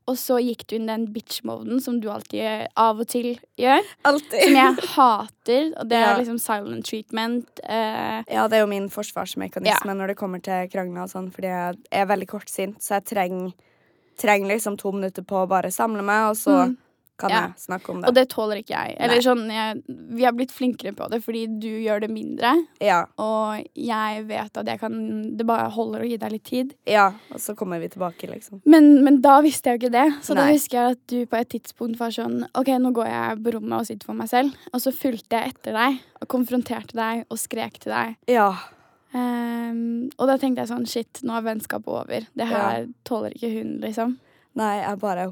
[0.09, 3.85] Og så gikk du inn den bitch-moden som du alltid av og til gjør.
[4.09, 4.41] Altid.
[4.43, 5.67] Som jeg hater.
[5.79, 6.09] Og det Ja.
[6.15, 7.61] er liksom silent treatment.
[7.63, 9.95] Uh, Ja, det er jo min forsvarsmekanisme Ja.
[9.95, 13.53] når det kommer til krangler og sånn, fordi jeg er veldig kortsint, så jeg trenger,
[14.19, 16.77] treng liksom to minutter på å bare samle meg, og så Mm.
[17.21, 17.41] Kan Ja.
[17.51, 18.09] jeg snakke om det.
[18.09, 18.97] og det tåler ikke jeg.
[18.99, 19.25] Eller Nei.
[19.27, 19.83] sånn, jeg,
[20.17, 22.55] Vi har blitt flinkere på det fordi du gjør det mindre.
[22.81, 24.97] Ja, Og jeg vet at jeg kan
[25.37, 26.75] Det bare holder å gi deg litt tid.
[26.87, 28.63] ja, og så kommer vi tilbake, liksom.
[28.65, 30.23] Men, men da visste jeg jo ikke det.
[30.25, 30.55] Så da Nei.
[30.57, 33.81] husker jeg at du på et tidspunkt var sånn OK, nå går jeg på rommet
[33.81, 34.55] og sitter for meg selv.
[34.75, 38.17] Og så fulgte jeg etter deg og konfronterte deg og skrek til deg.
[38.29, 38.55] Ja.
[39.13, 42.27] Um, og da tenkte jeg sånn Shit, nå er vennskapet over.
[42.37, 44.19] Det her tåler ikke hun, liksom.
[44.59, 45.25] Nei, jeg bare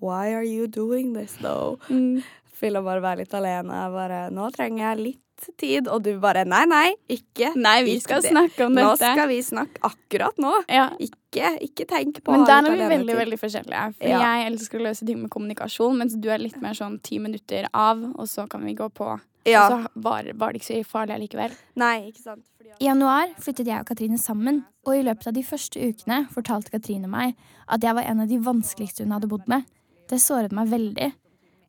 [0.00, 1.78] Why are you doing this, though?
[1.88, 2.22] Mm.
[2.60, 3.78] Ville bare være litt alene.
[3.92, 5.22] Bare Nå trenger jeg litt
[5.60, 5.88] tid.
[5.92, 7.50] Og du bare Nei, nei, ikke.
[7.56, 8.30] Nei, vi Ikke skal det.
[8.32, 8.86] snakke om dette.
[8.86, 10.52] Nå skal vi snakke akkurat nå.
[10.72, 10.86] Ja.
[11.00, 13.20] Ikke, ikke tenk på å Men der er vi veldig alenetid.
[13.20, 13.94] veldig forskjellige.
[13.98, 14.20] For Ja.
[14.24, 17.68] jeg elsker å løse ting med kommunikasjon, mens du er litt mer sånn ti minutter
[17.74, 19.20] av, og så kan vi gå på.
[19.44, 19.66] Ja.
[19.68, 21.52] Og så var, var det ikke så farlig allikevel.
[21.76, 22.42] Nei, ikke sant.
[22.58, 25.76] Fordi at- I januar flyttet jeg og Katrine sammen, og i løpet av de første
[25.78, 27.36] ukene fortalte Katrine meg
[27.68, 29.64] at jeg var en av de vanskeligste hun hadde bodd med.
[30.10, 31.12] Det såret meg veldig.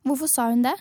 [0.07, 0.75] Hvorfor sa hun det?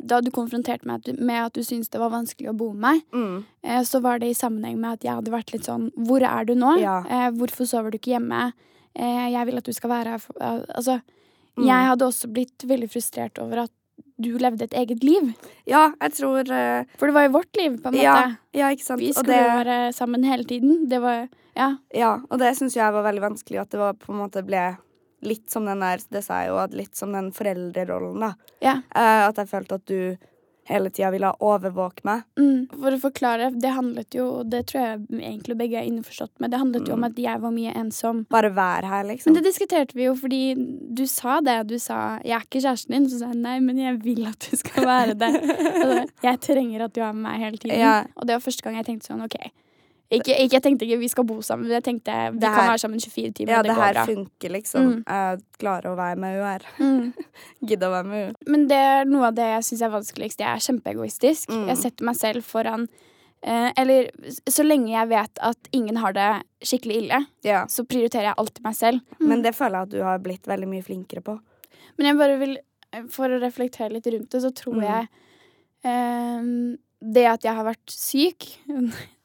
[0.00, 3.00] Da du konfronterte meg med at du syntes det var vanskelig å bo med meg,
[3.12, 3.44] mm.
[3.64, 6.44] eh, så var det i sammenheng med at jeg hadde vært litt sånn Hvor er
[6.48, 6.76] du nå?
[6.80, 7.00] Ja.
[7.08, 8.52] Eh, hvorfor sover du ikke hjemme?
[8.94, 10.18] Eh, jeg vil at du skal være her.
[10.18, 11.00] For, altså,
[11.58, 11.64] Mm.
[11.66, 13.70] jeg hadde også blitt veldig frustrert over at
[14.22, 15.32] du levde et eget liv.
[15.66, 18.04] Ja, jeg tror uh, For det var jo vårt liv, på en måte.
[18.04, 19.00] ja, ja, ikke sant.
[19.02, 20.88] Vi Og skulle det- være sammen hele tiden.
[20.88, 21.76] Det var Ja.
[21.92, 23.60] Ja, og det syns jeg var veldig vanskelig.
[23.60, 24.78] At det var på en måte ble
[25.26, 28.34] litt som den der Det sa jeg jo, litt som den foreldrerollen, da.
[28.64, 28.80] ja.
[28.96, 30.30] Uh, at jeg følte at du
[30.70, 32.22] hele tida ville overvåke meg.
[32.38, 32.68] Mm.
[32.70, 36.52] For å forklare, det handlet jo Det tror jeg egentlig begge er innforstått med.
[36.52, 38.24] Det handlet jo om at jeg var mye ensom.
[38.32, 39.32] Bare vær her, liksom.
[39.32, 41.58] Men det diskuterte vi jo fordi du sa det.
[41.70, 43.08] Du sa 'jeg er ikke kjæresten din'.
[43.10, 45.32] Så sa jeg nei, men jeg vil at du skal være det.
[46.22, 47.78] Jeg trenger at du er med meg hele tiden.
[47.78, 48.04] Ja.
[48.16, 49.36] Og det var første gang jeg tenkte sånn OK,
[50.10, 52.66] Ikke, ikke, jeg tenkte ikke vi skal bo sammen, men jeg tenkte vi her- kan
[52.72, 53.52] være sammen 24 timer.
[53.52, 54.04] Ja, det, det her bra.
[54.08, 54.86] funker, liksom.
[54.88, 55.04] Mm.
[55.06, 56.64] Jeg klarer å være med henne her.
[56.80, 57.12] Mm.
[57.70, 58.34] Gidde å være med henne.
[58.50, 60.40] Men det er noe av det jeg syns er vanskeligst.
[60.42, 61.48] Jeg er kjempeegoistisk.
[61.54, 61.68] Mm.
[61.70, 62.88] Jeg setter meg selv foran
[63.42, 64.10] eh, Eller
[64.50, 66.26] så lenge jeg vet at ingen har det
[66.66, 67.62] skikkelig ille, Ja.
[67.70, 69.00] så prioriterer jeg alltid meg selv.
[69.20, 71.38] Men det føler jeg at du har blitt veldig mye flinkere på.
[71.96, 72.58] Men jeg bare vil,
[72.92, 74.82] eh, for å reflektere litt rundt det, så tror Mm.
[74.90, 75.08] jeg
[75.84, 76.76] eh,
[77.14, 78.50] det at jeg har vært syk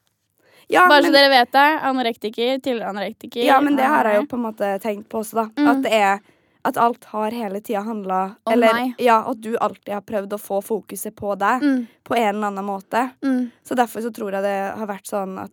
[0.68, 1.66] Ja, Bare så dere vet det.
[1.86, 3.44] Anorektiker, tidligere anorektiker.
[3.44, 5.44] ja, men det har jeg jo på en måte tenkt på også, da.
[5.62, 5.68] Mm.
[5.70, 6.20] At det er
[6.66, 8.94] at alt har hele tida handla Om Eller meg.
[8.98, 12.46] ja, at du alltid har prøvd å få fokuset på deg mm, på en eller
[12.48, 13.04] annen måte.
[13.22, 15.52] mm, Så derfor så tror jeg det har vært sånn at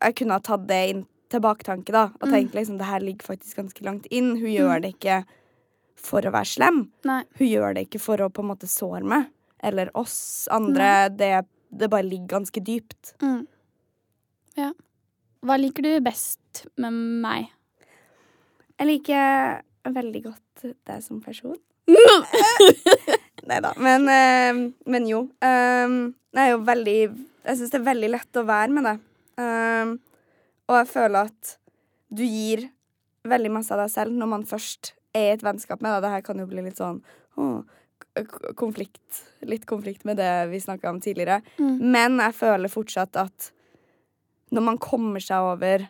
[0.00, 2.06] jeg kunne ha tatt det inn til baktanke, da.
[2.22, 2.32] Og Mm.
[2.32, 4.36] tenkt liksom det her ligger faktisk ganske langt inn.
[4.40, 5.24] Hun gjør det ikke
[5.96, 6.88] for å være slem.
[7.04, 7.22] Nei.
[7.38, 9.26] Hun gjør det ikke for å på en måte såre meg.
[9.62, 11.08] Eller oss andre.
[11.10, 11.44] Det,
[11.76, 13.12] det bare ligger ganske dypt.
[13.20, 13.46] mm.
[14.56, 14.70] Ja.
[15.46, 17.50] Hva liker du best med meg?
[18.80, 19.60] Jeg liker
[19.94, 21.56] veldig godt deg som person.
[23.46, 23.70] Nei da.
[23.78, 25.20] Men, eh, men jo.
[25.44, 25.98] Um,
[26.34, 26.96] jeg er jo veldig
[27.46, 29.04] Jeg syns det er veldig lett å være med deg.
[29.38, 29.92] Um,
[30.66, 31.52] og jeg føler at
[32.16, 32.64] du gir
[33.26, 36.02] veldig masse av deg selv når man først er i et vennskap med deg.
[36.06, 36.98] Det her kan jo bli litt sånn
[37.36, 39.22] k- konflikt.
[39.46, 41.38] Litt konflikt med det vi snakka om tidligere.
[41.62, 41.76] Mm.
[41.94, 43.52] Men jeg føler fortsatt at
[44.52, 45.86] når man kommer seg over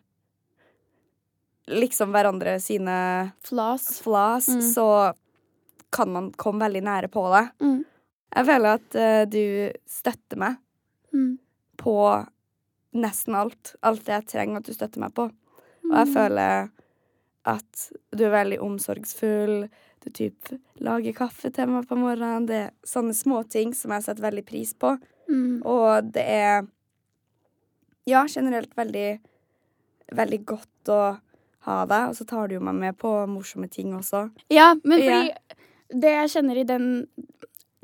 [1.66, 4.00] liksom hverandre sine Flas.
[4.04, 4.60] Flas Mm.
[4.72, 5.14] så
[5.90, 7.50] kan man komme veldig nære på det.
[7.60, 7.84] Mm.
[8.36, 10.56] Jeg føler at uh, du støtter meg
[11.12, 11.38] Mm.
[11.78, 12.26] på
[12.94, 13.74] nesten alt.
[13.82, 15.22] Alt det jeg trenger at du støtter meg på.
[15.24, 16.14] Og jeg Mm.
[16.14, 16.70] føler
[17.46, 19.68] at du er veldig omsorgsfull.
[20.04, 22.46] Du typ lager kaffe til meg på morgenen.
[22.46, 24.98] Det er sånne små ting som jeg setter veldig pris på.
[25.28, 25.62] Mm.
[25.64, 26.66] Og det er
[28.06, 29.18] ja, generelt veldig,
[30.14, 31.00] veldig godt å
[31.66, 32.10] ha deg.
[32.10, 34.28] Og så tar du jo meg med på morsomme ting også.
[34.52, 35.20] Ja, men Ja.
[35.20, 37.06] fordi det jeg kjenner i den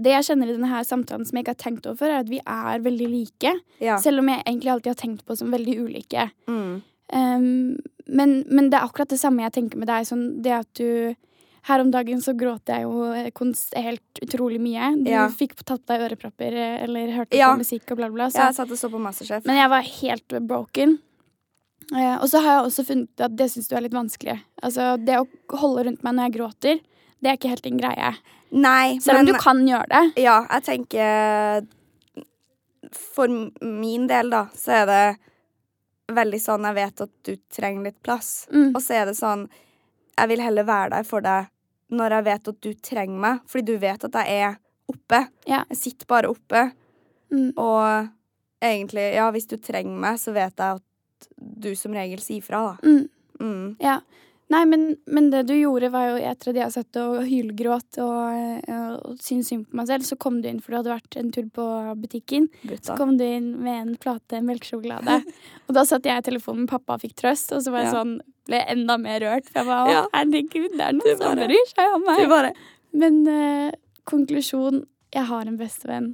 [0.02, 2.22] det jeg kjenner i denne her samtalen som jeg ikke har tenkt over før, er
[2.24, 3.52] at vi er veldig like.
[3.78, 3.98] Ja.
[4.02, 6.30] Selv om jeg egentlig alltid har tenkt på som veldig ulike.
[6.48, 6.82] Mm.
[7.12, 7.76] Um,
[8.08, 10.08] men, men det er akkurat det samme jeg tenker med deg.
[10.08, 11.14] Sånn, det at du
[11.68, 14.88] Her om dagen så gråt jeg jo konst, helt utrolig mye.
[15.04, 15.28] Du Ja.
[15.28, 17.52] fikk tatt på deg ørepropper eh, eller hørte Ja.
[17.54, 18.26] på musikk og bla, bla, bla.
[18.30, 19.44] Så, Ja, jeg satt og så på Masterchef.
[19.46, 20.98] Men jeg var helt broken.
[21.94, 24.40] Eh, og så har jeg også funnet at det syns du er litt vanskelig.
[24.62, 25.26] Altså, det å
[25.58, 26.80] holde rundt meg når jeg gråter,
[27.22, 28.14] det er ikke helt din greie.
[28.50, 30.22] Nei, Selv om men du kan gjøre det.
[30.22, 31.66] ja, jeg tenker
[32.92, 33.28] For
[33.62, 35.18] min del, da, så er det
[36.12, 38.48] veldig sånn jeg vet at du trenger litt plass.
[38.52, 38.74] Mm.
[38.74, 39.46] Og så er det sånn
[40.18, 41.46] Jeg vil heller være der for deg
[41.92, 44.58] når jeg vet at du trenger meg, fordi du vet at jeg er
[44.92, 45.20] oppe.
[45.48, 45.62] Ja.
[45.70, 46.64] Jeg sitter bare oppe.
[47.32, 47.50] Mm.
[47.60, 48.08] Og
[48.62, 52.62] egentlig, ja, hvis du trenger meg, så vet jeg at du som regel sier fra,
[52.72, 52.88] da.
[52.88, 53.08] Mm.
[53.42, 53.68] Mm.
[53.82, 53.98] Ja.
[54.52, 58.66] Nei, men, men det du gjorde, var jo etter at jeg satt og hylgråt og,
[58.68, 61.30] og syntes synd på meg selv, så kom du inn, for du hadde vært en
[61.32, 61.66] tur på
[62.02, 62.48] butikken.
[62.82, 65.20] Så kom du inn med en plate melkesjokolade.
[65.68, 67.92] og da satt jeg i telefonen med pappa og fikk trøst, og så var jeg
[67.92, 67.94] Ja.
[68.02, 68.12] sånn,
[68.50, 69.48] ble jeg enda mer rørt.
[69.48, 70.02] For jeg bare Ja.
[70.18, 72.56] herregud, det er noen som bryr seg om meg.
[72.92, 73.70] Men uh,
[74.04, 74.82] konklusjon,
[75.14, 76.10] jeg har en bestevenn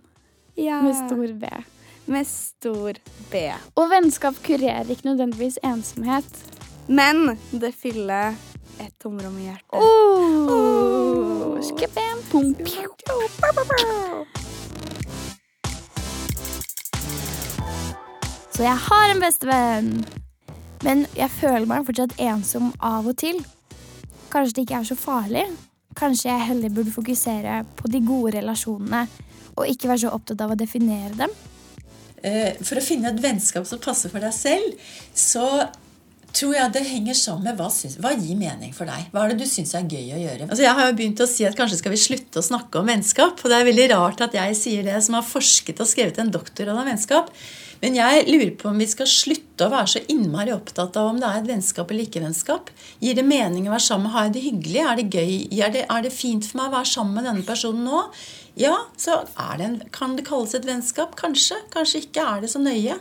[0.55, 0.83] Ja.
[0.85, 1.51] med stor B.
[2.07, 2.94] Med stor
[3.33, 3.42] B.
[3.77, 6.58] Og vennskap kurerer ikke nødvendigvis ensomhet.
[6.88, 8.33] Men det fyller
[8.81, 9.77] et tomrom i hjertet.
[9.77, 11.59] Oh.
[11.61, 12.88] Skabam, pum, piu.
[18.55, 19.90] Så jeg har en bestevenn.
[20.87, 23.42] Men jeg føler meg fortsatt ensom av og til.
[24.33, 25.44] Kanskje det ikke er så farlig.
[25.98, 29.05] Kanskje jeg heller burde fokusere på de gode relasjonene
[29.59, 31.33] og ikke være så opptatt av å definere dem.
[32.22, 34.79] Eh, For å finne et vennskap som passer for deg selv,
[35.14, 35.66] så
[36.34, 39.06] tror jeg det henger sammen med hva, syns, hva gir mening for deg.
[39.12, 40.48] Hva er det du syns er gøy å gjøre?
[40.48, 42.90] Altså jeg har jo begynt å si at kanskje skal vi slutte å snakke om
[42.90, 43.40] vennskap.
[43.42, 46.32] Og det er veldig rart at jeg sier det, som har forsket og skrevet en
[46.34, 47.32] doktorgrad om vennskap.
[47.82, 51.20] Men jeg lurer på om vi skal slutte å være så innmari opptatt av om
[51.20, 52.72] det er et vennskap eller ikke vennskap.
[53.02, 54.10] Gir det mening å være sammen?
[54.14, 54.82] Har jeg det hyggelig?
[54.82, 55.36] Er det gøy?
[55.60, 58.02] Er det, er det fint for meg å være sammen med denne personen nå?
[58.58, 61.14] Ja, så det en, kan det kalles et vennskap.
[61.18, 61.60] Kanskje.
[61.74, 62.98] Kanskje ikke er det så nøye.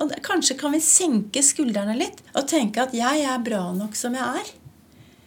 [0.00, 4.16] Og kanskje kan vi senke skuldrene litt og tenke at jeg er bra nok som
[4.16, 4.56] jeg er.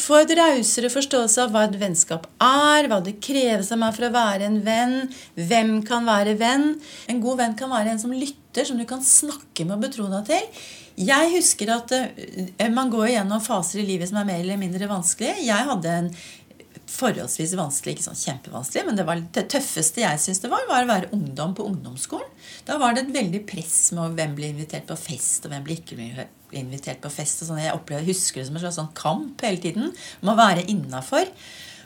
[0.03, 4.09] Få et rausere forståelse av hva et vennskap er, hva det kreves av meg for
[4.09, 4.95] å være en venn,
[5.37, 6.73] hvem kan være venn.
[7.07, 10.09] En god venn kan være en som lytter, som du kan snakke med og betro
[10.11, 10.65] deg til.
[11.07, 14.89] Jeg husker at eh, man går gjennom faser i livet som er mer eller mindre
[14.91, 15.37] vanskelig.
[15.41, 16.11] Jeg hadde en
[16.93, 17.95] forholdsvis vanskelig.
[17.95, 21.11] Ikke sånn kjempevanskelig, men det, var det tøffeste jeg syns det var, var å være
[21.15, 22.29] ungdom på ungdomsskolen.
[22.67, 25.81] Da var det et veldig press med hvem blir invitert på fest, og hvem blir
[25.81, 26.27] ikke
[26.59, 27.43] invitert på fest.
[27.43, 27.61] og sånn.
[27.63, 31.29] Jeg opplever, husker det som en slags sånn kamp hele tiden om å være innafor.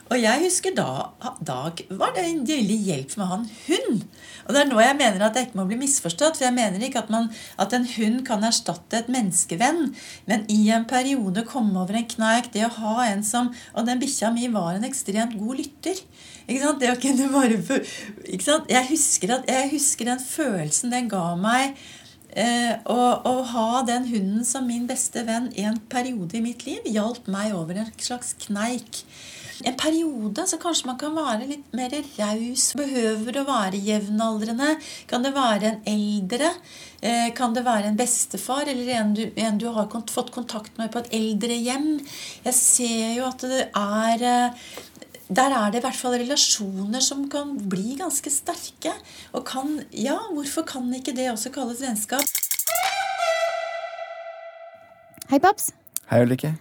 [0.07, 1.11] Og jeg husker da,
[1.43, 4.05] Dag var det en veldig hjelp med å ha en hund.
[4.47, 6.39] Og det er nå jeg mener at jeg ikke må bli misforstått.
[6.39, 7.27] For jeg mener ikke at, man,
[7.59, 9.91] at en hund kan erstatte et menneskevenn.
[10.29, 13.99] Men i en periode komme over en kneik, det å ha en som Og den
[14.01, 16.01] bikkja mi var en ekstremt god lytter.
[16.47, 16.81] Ikke sant?
[16.81, 17.59] Det å kunne bare
[18.23, 18.71] ikke sant?
[18.71, 21.75] Jeg husker, at, jeg husker den følelsen den ga meg.
[22.37, 27.25] Eh, å, ha den hunden som min beste venn en periode i mitt liv hjalp
[27.31, 29.01] meg over en slags kneik
[29.65, 32.69] en periode så kanskje man kan være litt mer raus.
[32.77, 34.75] Behøver å være jevnaldrende.
[35.09, 36.51] Kan det være en eldre?
[37.01, 40.91] Eh, kan det være en bestefar eller en du, en du har fått kontakt med
[40.93, 41.95] på et eldrehjem?
[42.45, 44.69] Jeg ser jo at det er eh,
[45.27, 48.93] der er det i hvert fall relasjoner som kan bli ganske sterke.
[49.33, 52.23] Og kan Ja, hvorfor kan ikke det også kalles vennskap?
[55.27, 55.73] Hei, paps.
[56.07, 56.55] Hei, Ulrikke.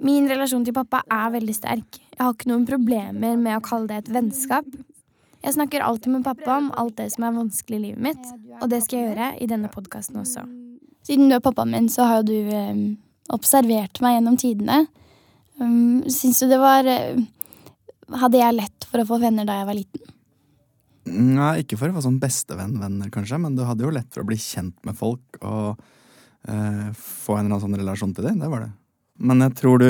[0.00, 1.98] Min relasjon til pappa er veldig sterk.
[2.14, 4.68] Jeg har ikke noen problemer med å kalle det et vennskap.
[5.40, 8.68] Jeg snakker alltid med pappa om alt det som er vanskelig i livet mitt, og
[8.72, 10.44] det skal jeg gjøre i denne podkasten også.
[11.06, 12.82] Siden du er pappaen min, så har jo du um,
[13.32, 14.78] observert meg gjennom tidene.
[15.60, 17.20] Um, Syns du det var uh,
[18.20, 20.14] Hadde jeg lett for å få venner da jeg var liten?
[21.10, 24.28] Nei, ikke for å få sånn bestevenn-venner, kanskje, men du hadde jo lett for å
[24.28, 25.80] bli kjent med folk og
[26.48, 28.42] eh, få en eller annen sånn relasjon til dem.
[28.42, 28.72] Det var det.
[29.20, 29.88] Men jeg tror du,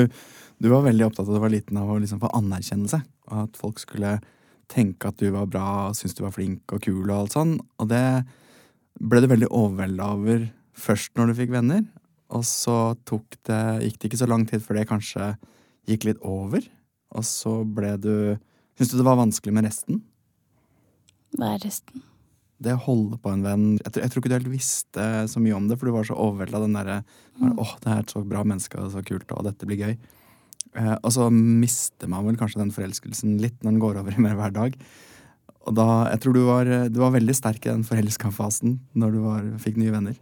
[0.61, 3.01] du var veldig opptatt av da du var liten av å liksom få anerkjennelse.
[3.31, 4.17] Og at folk skulle
[4.71, 7.55] tenke at du var bra og synes du var flink og kul og alt sånn.
[7.81, 8.03] Og det
[9.01, 10.45] ble du veldig overvelda over
[10.77, 11.83] først når du fikk venner.
[12.31, 15.33] Og så det, gikk det ikke så lang tid før det kanskje
[15.89, 16.63] gikk litt over.
[17.11, 18.15] Og så ble du
[18.79, 19.97] Syns du det var vanskelig med resten?
[21.35, 22.01] Hva er resten?
[22.61, 25.43] Det å holde på en venn jeg tror, jeg tror, ikke du helt visste så
[25.43, 27.53] mye om det, for du var så overvelda av den derre mm.
[27.57, 29.95] åh, det er et så bra menneske, og så kult, og dette blir gøy.
[30.79, 34.23] Eh, og så mister man vel kanskje den forelskelsen litt når den går over i
[34.23, 34.77] mer hver dag.
[35.67, 39.23] Og da, jeg tror du var, du var veldig sterk i den forelska-fasen når du
[39.25, 40.17] var, fikk nye venner.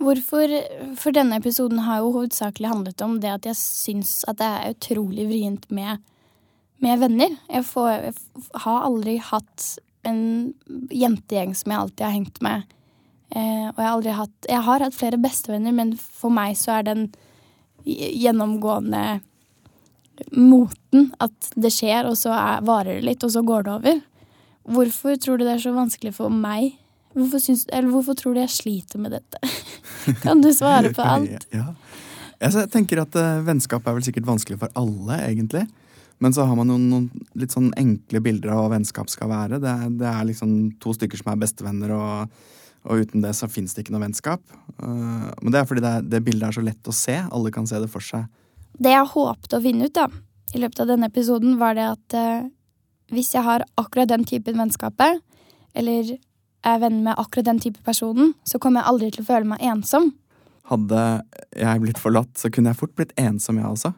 [0.00, 0.52] Hvorfor
[0.96, 4.76] For denne episoden har jo hovedsakelig handlet om det at jeg syns at det er
[4.76, 6.00] utrolig vrient med,
[6.80, 7.34] med venner.
[7.50, 9.66] Jeg, får, jeg har aldri hatt
[10.08, 10.20] en
[10.90, 12.76] jentegjeng som jeg alltid har hengt med.
[13.30, 16.78] Eh, og jeg har aldri hatt Jeg har hatt flere bestevenner, men for meg så
[16.78, 17.04] er den
[17.86, 19.20] gjennomgående
[20.36, 24.00] moten at det skjer, og så er, varer det litt, og så går det over.
[24.70, 26.74] Hvorfor tror du det er så vanskelig for meg?
[27.16, 29.40] Hvorfor, syns, eller hvorfor tror du jeg sliter med dette?
[30.24, 31.48] kan du svare på alt?
[31.54, 31.72] ja.
[32.40, 35.66] Jeg tenker at uh, Vennskap er vel sikkert vanskelig for alle, egentlig.
[36.20, 39.60] Men så har man noen, noen, litt sånn enkle bilder av hva vennskap skal være.
[39.62, 40.52] Det, det er liksom
[40.82, 42.50] to stykker som er bestevenner, og,
[42.84, 44.42] og uten det så fins det ikke noe vennskap.
[44.76, 47.16] Uh, men det er fordi det, er, det, bildet er så lett å se.
[47.24, 48.28] Alle kan se det for seg.
[48.76, 50.10] Det jeg håpet å finne ut da,
[50.52, 52.50] i løpet av denne episoden, var det at uh,
[53.16, 55.24] hvis jeg har akkurat den typen vennskapet,
[55.72, 56.14] eller
[56.68, 59.64] er venn med akkurat den type personen, så kommer jeg aldri til å føle meg
[59.72, 60.12] ensom.
[60.68, 61.00] Hadde
[61.56, 63.94] jeg blitt forlatt, så kunne jeg fort blitt ensom, jeg også.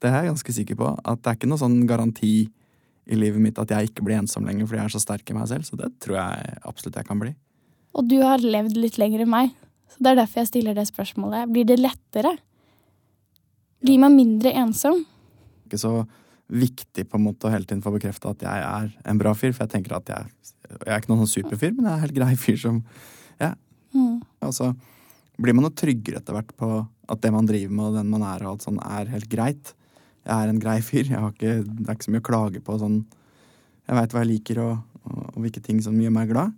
[0.00, 0.90] Det er jeg ganske sikker på.
[1.04, 2.34] At det er ikke noe sånn garanti
[3.10, 5.36] i livet mitt at jeg ikke blir ensom lenger fordi jeg er så sterk i
[5.36, 5.66] meg selv.
[5.66, 7.34] Så det tror jeg absolutt jeg kan bli.
[7.98, 9.54] Og du har levd litt lenger enn meg,
[9.90, 11.50] så det er derfor jeg stiller det spørsmålet.
[11.50, 12.36] Blir det lettere?
[13.82, 15.02] Blir man mindre ensom?
[15.66, 15.94] Ikke så
[16.50, 19.52] viktig på en måte å hele tiden få bekrefta at jeg er en bra fyr,
[19.54, 20.30] for jeg tenker at jeg,
[20.70, 22.80] jeg er ikke noen sånn superfyr, men jeg er en helt grei fyr som
[23.40, 23.52] ja.
[23.94, 24.18] Mm.
[24.46, 24.70] Og så
[25.40, 26.70] blir man jo tryggere etter hvert på
[27.10, 29.74] at det man driver med og den man er, og alt sånn, er helt greit
[30.26, 31.08] jeg er en grei fyr.
[31.08, 32.76] Ikke, det er ikke så mye å klage på.
[32.80, 33.02] Sånn.
[33.88, 36.54] Jeg veit hva jeg liker, og, og, og, hvilke ting som gjør meg glad.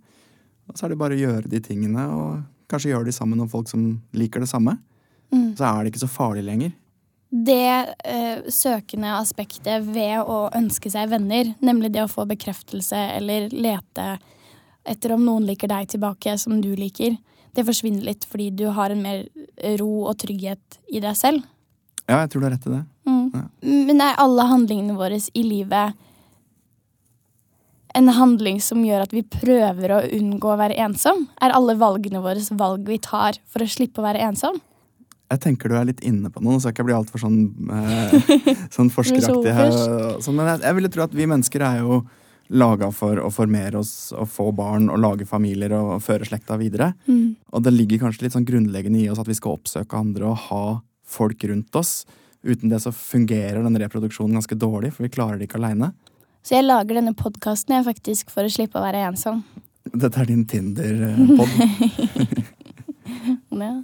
[0.69, 3.51] Og så er det bare å gjøre de tingene, og kanskje gjøre de sammen med
[3.51, 4.77] folk som liker det samme.
[5.33, 5.53] Mm.
[5.57, 6.75] Så er det ikke så farlig lenger.
[7.33, 13.49] Det eh, søkende aspektet ved å ønske seg venner, nemlig det å få bekreftelse eller
[13.49, 14.19] lete
[14.85, 17.15] etter om noen liker deg tilbake som du liker,
[17.53, 19.25] det forsvinner litt fordi du har en mer
[19.79, 21.45] ro og trygghet i deg selv.
[22.03, 22.81] Ja, jeg tror du har rett i det.
[23.07, 23.12] Mm.
[23.65, 25.97] Men er alle handlingene våre i livet
[27.93, 31.27] en handling som gjør at vi prøver å unngå å være ensom?
[31.41, 34.57] Er alle valgene våre valg vi tar for å slippe å være ensom?
[35.33, 36.59] Jeg tenker du er litt inne på noe.
[36.59, 37.39] så jeg ikke bli altfor sånn,
[37.73, 38.33] eh,
[38.75, 39.71] sånn forskeraktig her.
[40.29, 42.03] Men jeg, jeg ville tro at vi mennesker er jo
[42.53, 46.91] laga for å formere oss og få barn og lage familier og føre slekta videre.
[47.07, 47.35] Mm.
[47.53, 50.43] Og det ligger kanskje litt sånn grunnleggende i oss at vi skal oppsøke andre og
[50.49, 50.65] ha
[51.15, 52.03] folk rundt oss.
[52.43, 55.93] Uten det så fungerer den reproduksjonen ganske dårlig, for vi klarer det ikke aleine.
[56.43, 59.43] Så jeg lager denne podkasten faktisk for å slippe å være ensom.
[59.93, 61.49] Dette er din Tinder-pod.
[63.53, 63.83] Ja.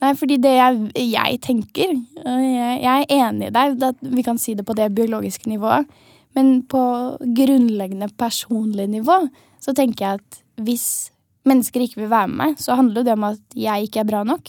[0.00, 4.40] Nei, fordi det jeg, jeg tenker jeg, jeg er enig i deg, at vi kan
[4.40, 5.88] si det på det biologiske nivået.
[6.38, 6.80] Men på
[7.36, 9.18] grunnleggende personlig nivå
[9.60, 10.86] så tenker jeg at hvis
[11.48, 14.22] mennesker ikke vil være med meg, så handler det om at jeg ikke er bra
[14.26, 14.48] nok.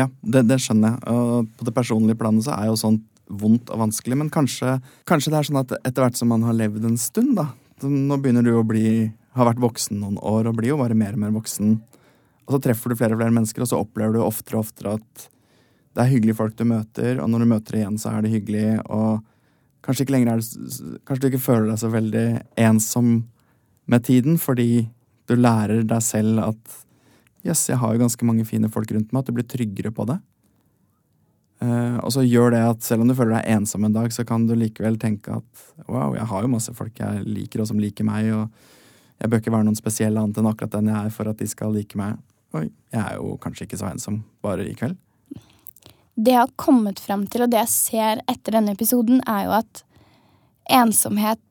[0.00, 1.14] Ja, det, det skjønner jeg.
[1.14, 4.18] Og på det personlige planet så er jo sånt vondt og vanskelig.
[4.18, 4.78] Men kanskje,
[5.08, 8.18] kanskje det er sånn at etter hvert som man har levd en stund, da Nå
[8.20, 11.22] begynner du å bli har vært voksen noen år og blir jo bare mer og
[11.22, 11.78] mer voksen.
[12.44, 14.96] Og så treffer du flere og flere mennesker, og så opplever du oftere og oftere
[14.98, 15.26] at
[15.96, 18.66] det er hyggelige folk du møter, og når du møter igjen, så er det hyggelig,
[18.92, 19.24] og
[19.86, 22.26] kanskje ikke er det Kanskje du ikke føler deg så veldig
[22.66, 23.10] ensom
[23.90, 24.86] med tiden, fordi
[25.30, 26.78] du lærer deg selv at
[27.46, 30.06] yes, jeg har jo ganske mange fine folk rundt meg, at du blir tryggere på
[30.10, 30.18] det.
[31.60, 34.24] Uh, og så gjør det at selv om du føler deg ensom en dag, så
[34.24, 37.82] kan du likevel tenke at wow, jeg har jo masse folk jeg liker, og som
[37.82, 41.12] liker meg, og jeg bør ikke være noen spesiell annet enn akkurat den jeg er,
[41.12, 42.16] for at de skal like meg.
[42.56, 44.96] Oi, jeg er jo kanskje ikke så ensom bare i kveld.
[46.20, 49.54] Det jeg har kommet frem til, og det jeg ser etter denne episoden, er jo
[49.60, 49.84] at
[50.80, 51.44] ensomhet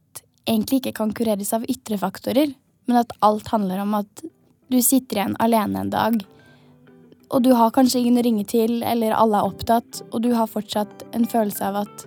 [0.49, 2.57] egentlig ikke kan kureres av ytre faktorer,
[2.89, 4.25] men at alt handler om at
[4.69, 6.19] du sitter igjen alene en dag
[7.29, 10.49] og du har kanskje ingen å ringe til, eller alle er opptatt, og du har
[10.49, 12.05] fortsatt en følelse av at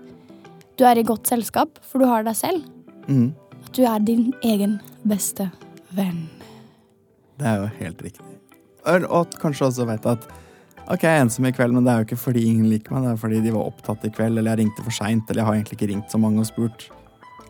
[0.81, 2.65] du er i godt selskap, for du har deg selv.
[3.07, 3.31] Mm.
[3.63, 5.47] At du er din egen beste
[5.95, 6.25] venn.
[7.39, 8.39] Det er jo helt riktig.
[8.83, 10.27] Og kanskje også veit at
[10.89, 13.07] ok, jeg er ensom i kveld, men det er jo ikke fordi ingen liker meg,
[13.07, 15.51] det er fordi de var opptatt i kveld, eller jeg ringte for seint, eller jeg
[15.51, 16.89] har egentlig ikke ringt så mange og spurt.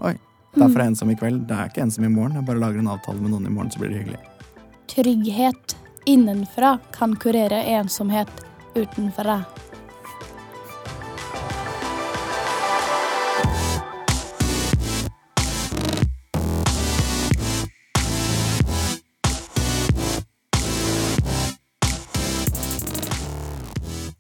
[0.03, 0.13] Oi,
[0.59, 1.47] derfor er jeg ensom i kveld.
[1.49, 3.73] Det er ikke ensom i morgen, jeg bare lager en avtale med noen i morgen,
[3.73, 4.21] så blir det hyggelig.
[4.87, 5.77] Trygghet
[6.07, 8.29] innenfra kan kurere ensomhet
[8.75, 9.43] utenfra.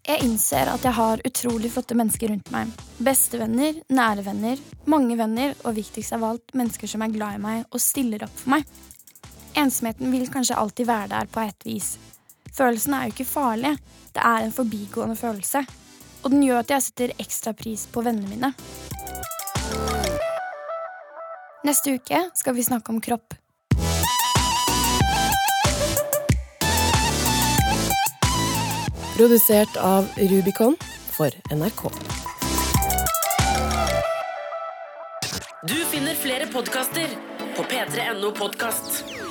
[0.02, 2.70] Jeg innser at jeg har utrolig flotte mennesker rundt meg.
[3.00, 7.62] Bestevenner, nære venner, mange venner og viktigst av alt mennesker som er glad i meg
[7.70, 8.66] og stiller opp for meg.
[9.56, 11.96] Ensomheten vil kanskje alltid være der på et vis.
[12.52, 13.76] Følelsen er jo ikke farlig,
[14.14, 15.64] det er en forbigående følelse.
[16.22, 18.52] Og den gjør at jeg setter ekstra pris på vennene mine.
[21.66, 23.34] Neste uke skal vi snakke om kropp.
[29.16, 30.76] Produsert av Rubicon
[31.12, 31.84] for NRK.
[35.68, 37.12] Du finner flere podkaster
[37.56, 39.21] på p3.no podkast.